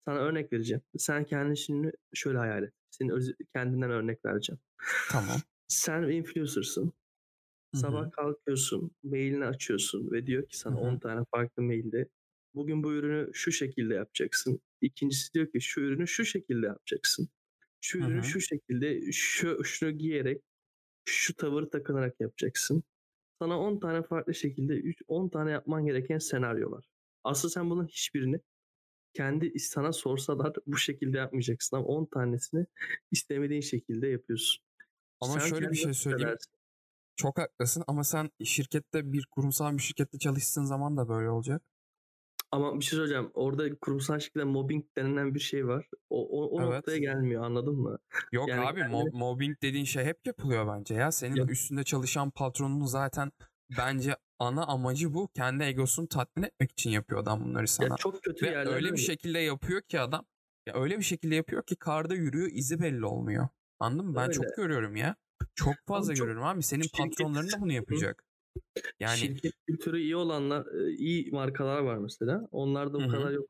Sana 0.05 0.19
örnek 0.19 0.53
vereceğim. 0.53 0.81
Sen 0.97 1.25
kendini 1.25 1.57
şimdi 1.57 1.91
şöyle 2.13 2.37
hayal 2.37 2.63
et. 2.63 2.73
Senin 2.89 3.09
öz, 3.09 3.35
kendinden 3.53 3.91
örnek 3.91 4.25
vereceğim. 4.25 4.59
Tamam. 5.09 5.37
Sen 5.67 6.03
influencer'sın. 6.03 6.93
Sabah 7.75 8.11
kalkıyorsun, 8.11 8.91
mailini 9.03 9.45
açıyorsun 9.45 10.11
ve 10.11 10.27
diyor 10.27 10.47
ki 10.47 10.57
sana 10.57 10.75
Hı 10.75 10.79
hı. 10.79 10.83
10 10.83 10.99
tane 10.99 11.25
farklı 11.31 11.63
mailde 11.63 12.09
bugün 12.53 12.83
bu 12.83 12.93
ürünü 12.93 13.33
şu 13.33 13.51
şekilde 13.51 13.93
yapacaksın. 13.93 14.61
İkincisi 14.81 15.33
diyor 15.33 15.51
ki 15.51 15.61
şu 15.61 15.81
ürünü 15.81 16.07
şu 16.07 16.25
şekilde 16.25 16.65
yapacaksın. 16.65 17.29
Şu 17.81 17.97
ürünü 17.97 18.19
hı. 18.19 18.23
şu 18.23 18.41
şekilde 18.41 19.11
şu 19.11 19.63
şunu 19.63 19.91
giyerek 19.91 20.41
şu 21.05 21.35
tavırı 21.35 21.69
takınarak 21.69 22.15
yapacaksın. 22.19 22.83
Sana 23.39 23.59
10 23.59 23.79
tane 23.79 24.03
farklı 24.03 24.33
şekilde 24.33 24.73
üç- 24.73 25.01
10 25.07 25.29
tane 25.29 25.51
yapman 25.51 25.85
gereken 25.85 26.17
senaryo 26.17 26.71
var. 26.71 26.85
Aslında 27.23 27.51
sen 27.51 27.69
bunun 27.69 27.87
hiçbirini 27.87 28.39
kendi 29.13 29.59
sana 29.59 29.93
sorsalar 29.93 30.53
bu 30.67 30.77
şekilde 30.77 31.17
yapmayacaksın 31.17 31.77
ama 31.77 31.85
10 31.85 32.05
tanesini 32.05 32.65
istemediğin 33.11 33.61
şekilde 33.61 34.07
yapıyorsun. 34.07 34.63
Ama 35.21 35.39
Sen 35.39 35.47
şöyle 35.47 35.71
bir 35.71 35.75
şey 35.75 35.93
söyleyeyim. 35.93 36.29
hissedersin? 36.29 36.51
Çok 37.15 37.37
haklısın 37.37 37.83
ama 37.87 38.03
sen 38.03 38.29
şirkette 38.43 39.13
bir 39.13 39.25
kurumsal 39.31 39.77
bir 39.77 39.81
şirkette 39.81 40.17
çalıştığın 40.19 40.63
zaman 40.63 40.97
da 40.97 41.09
böyle 41.09 41.29
olacak. 41.29 41.61
Ama 42.55 42.79
bir 42.79 42.85
şey 42.85 42.97
söyleyeceğim. 42.97 43.31
Orada 43.33 43.75
kurumsal 43.81 44.19
şekilde 44.19 44.43
mobbing 44.43 44.85
denilen 44.97 45.35
bir 45.35 45.39
şey 45.39 45.67
var. 45.67 45.85
O, 46.09 46.27
o, 46.41 46.57
o 46.57 46.61
Evet. 46.63 46.73
noktaya 46.75 46.97
gelmiyor 46.97 47.43
anladın 47.43 47.75
mı? 47.75 47.97
Yok 48.31 48.49
Yani 48.49 48.67
abi 48.67 48.79
mob- 48.79 49.17
mobbing 49.17 49.57
dediğin 49.61 49.85
şey 49.85 50.05
hep 50.05 50.17
yapılıyor 50.27 50.67
bence 50.67 50.93
ya. 50.95 51.11
Senin 51.11 51.35
Ya- 51.35 51.45
üstünde 51.45 51.83
çalışan 51.83 52.29
patronun 52.31 52.85
zaten 52.85 53.31
bence 53.77 54.15
ana 54.39 54.65
amacı 54.65 55.13
bu. 55.13 55.27
Kendi 55.35 55.63
egosunu 55.63 56.07
tatmin 56.07 56.43
etmek 56.43 56.71
için 56.71 56.89
yapıyor 56.89 57.21
adam 57.21 57.43
bunları 57.45 57.67
sana. 57.67 57.87
Ya 57.87 57.95
çok 57.95 58.23
kötü 58.23 58.45
Ve 58.45 58.49
yerler. 58.49 58.73
öyle 58.73 58.91
bir 58.93 58.97
şekilde 58.97 59.39
yapıyor 59.39 59.81
ki 59.81 59.99
adam. 59.99 60.25
Ya 60.67 60.73
öyle 60.75 60.97
bir 60.97 61.03
şekilde 61.03 61.35
yapıyor 61.35 61.63
ki 61.63 61.75
karda 61.75 62.15
yürüyor 62.15 62.49
izi 62.51 62.81
belli 62.81 63.05
olmuyor. 63.05 63.47
Anladın 63.79 64.05
mı? 64.09 64.15
Ben 64.15 64.21
Öyle. 64.23 64.33
çok 64.33 64.45
görüyorum 64.57 64.95
ya. 64.95 65.15
Çok 65.55 65.75
fazla 65.87 66.15
çok 66.15 66.27
görüyorum 66.27 66.47
abi. 66.47 66.63
Senin 66.63 66.85
patronların 66.97 67.51
da 67.51 67.61
bunu 67.61 67.71
yapacak. 67.73 68.23
Yani 68.99 69.17
Şirket 69.17 69.53
kültürü 69.67 69.99
iyi 69.99 70.15
olanlar, 70.15 70.65
iyi 70.97 71.31
markalar 71.31 71.79
var 71.79 71.97
mesela. 71.97 72.47
Onlarda 72.51 72.97
Hı 72.97 73.01
o 73.03 73.07
hı. 73.07 73.11
kadar 73.11 73.31
yok. 73.31 73.49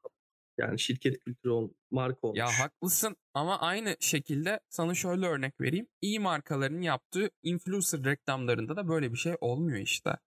Yani 0.58 0.80
şirket 0.80 1.20
kültürü 1.20 1.52
ol, 1.52 1.70
marka 1.92 2.20
olmuş. 2.28 2.40
Ya 2.40 2.48
haklısın 2.60 3.16
ama 3.34 3.60
aynı 3.60 3.96
şekilde 4.00 4.60
sana 4.70 4.94
şöyle 4.94 5.26
örnek 5.28 5.62
vereyim. 5.62 5.88
İyi 6.02 6.20
markaların 6.20 6.82
yaptığı 6.82 7.30
influencer 7.44 8.04
reklamlarında 8.04 8.76
da 8.76 8.88
böyle 8.88 9.12
bir 9.12 9.18
şey 9.18 9.36
olmuyor 9.42 9.80
işte. 9.80 10.18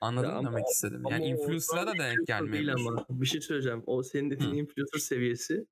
Anladın 0.00 0.28
Ya 0.28 0.34
ama- 0.34 0.50
demek 0.50 0.66
istedim? 0.66 1.06
Ama 1.06 1.14
Yani 1.14 1.24
influencer'a 1.26 1.86
da 1.86 1.92
denk 1.98 2.26
gelmiyor. 2.26 2.78
ama. 2.78 3.06
Bir 3.10 3.26
şey 3.26 3.40
söyleyeceğim. 3.40 3.82
O 3.86 4.02
senin 4.02 4.30
dediğin 4.30 4.50
Hı. 4.52 4.56
influencer 4.56 4.98
seviyesi. 4.98 5.66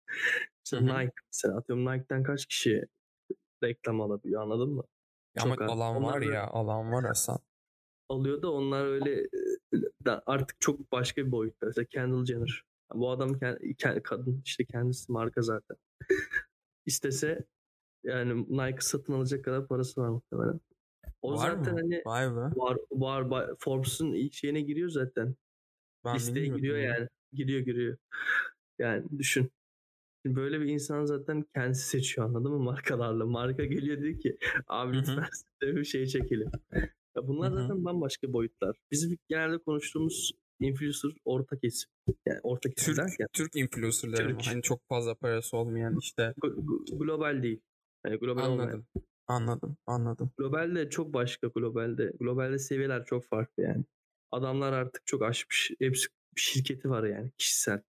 İşte. 0.65 0.83
Nike 0.87 1.13
mesela 1.33 1.57
atıyorum 1.59 1.85
Nike'den 1.87 2.23
kaç 2.23 2.47
kişi 2.47 2.85
reklam 3.65 4.01
alabiliyor 4.01 4.43
anladın 4.43 4.69
mı? 4.71 4.83
Ama 5.41 5.55
Çok 5.55 5.63
az. 5.63 5.71
alan 5.71 5.97
Onlar 5.97 6.15
var 6.17 6.21
ya 6.23 6.47
alan 6.47 6.93
var 6.93 7.05
Hasan. 7.05 7.39
Alıyor 8.09 8.43
da 8.43 8.53
onlar 8.53 8.87
öyle 8.87 9.21
e, 9.21 10.11
artık 10.27 10.61
çok 10.61 10.93
başka 10.93 11.27
bir 11.27 11.31
boyutta. 11.33 11.67
Mesela 11.67 11.85
Kendall 11.85 12.25
Jenner. 12.25 12.65
Bu 12.95 13.11
adam 13.11 13.39
kendi, 13.79 14.03
kadın 14.03 14.43
işte 14.45 14.65
kendisi 14.65 15.13
marka 15.13 15.43
zaten. 15.43 15.77
İstese 16.87 17.45
yani 18.05 18.43
Nike 18.49 18.81
satın 18.81 19.13
alacak 19.13 19.45
kadar 19.45 19.69
parası 19.69 20.01
var 20.01 20.09
muhtemelen. 20.09 20.61
O 21.23 21.33
Var 21.33 21.51
zaten 21.51 21.75
mı? 21.75 21.81
hani 21.81 22.03
Vay 22.07 22.31
be. 22.31 22.35
var 22.37 22.77
var, 22.93 23.21
var 23.21 23.51
Forbes'un 23.59 24.13
ilk 24.13 24.35
şeyine 24.35 24.61
giriyor 24.61 24.89
zaten. 24.89 25.35
Ben 26.05 26.15
Listeye 26.15 26.47
giriyor 26.47 26.77
ya. 26.77 26.85
yani. 26.85 27.09
Giriyor 27.33 27.61
giriyor. 27.61 27.97
Yani 28.79 29.05
düşün. 29.19 29.51
Şimdi 30.27 30.37
böyle 30.37 30.61
bir 30.61 30.67
insan 30.67 31.05
zaten 31.05 31.45
kendisi 31.55 31.89
seçiyor 31.89 32.27
anladın 32.29 32.53
mı 32.53 32.59
markalarla. 32.63 33.27
Marka 33.27 33.65
geliyor 33.65 34.01
diyor 34.01 34.19
ki 34.19 34.39
abi 34.67 34.97
lütfen 34.97 35.25
bir 35.63 35.85
şey 35.85 36.07
çekelim. 36.07 36.51
Ya 37.17 37.29
bunlar 37.29 37.53
Hı 37.53 37.57
hı. 37.57 37.61
zaten 37.61 37.85
bambaşka 37.85 38.33
boyutlar. 38.33 38.77
Bizim 38.91 39.19
genelde 39.29 39.59
konuştuğumuz 39.59 40.33
influencer 40.61 41.11
orta 41.25 41.59
kesim. 41.59 41.91
Yani 42.27 42.41
orta 42.43 42.71
kesim 42.71 42.95
Türk, 42.95 43.05
derken 43.05 43.27
Türk 43.33 43.57
influencerları? 43.57 44.29
Türk. 44.29 44.47
Hani 44.47 44.63
çok 44.63 44.89
fazla 44.89 45.15
parası 45.15 45.57
olmayan 45.57 45.99
işte. 45.99 46.23
glo- 46.23 46.67
glo- 46.67 46.99
global 46.99 47.43
değil. 47.43 47.61
Yani 48.07 48.17
global 48.19 48.49
olmayan. 48.49 48.69
Anladım. 48.69 48.87
Anladım. 49.27 49.77
Anladım. 49.87 50.31
Globalde 50.39 50.91
çok 50.91 51.15
başka 51.15 51.47
globalde. 51.47 52.13
Globalde 52.21 52.59
seviyeler 52.59 53.05
çok 53.05 53.25
farklı 53.25 53.63
yani. 53.63 53.85
Adamlar 54.31 54.73
artık 54.73 55.07
çok 55.07 55.23
aşmış. 55.23 55.71
Hepsi 55.79 56.07
bir 56.37 56.41
şirketi 56.41 56.91
var 56.91 57.05
yani 57.05 57.31
kişisel. 57.39 57.83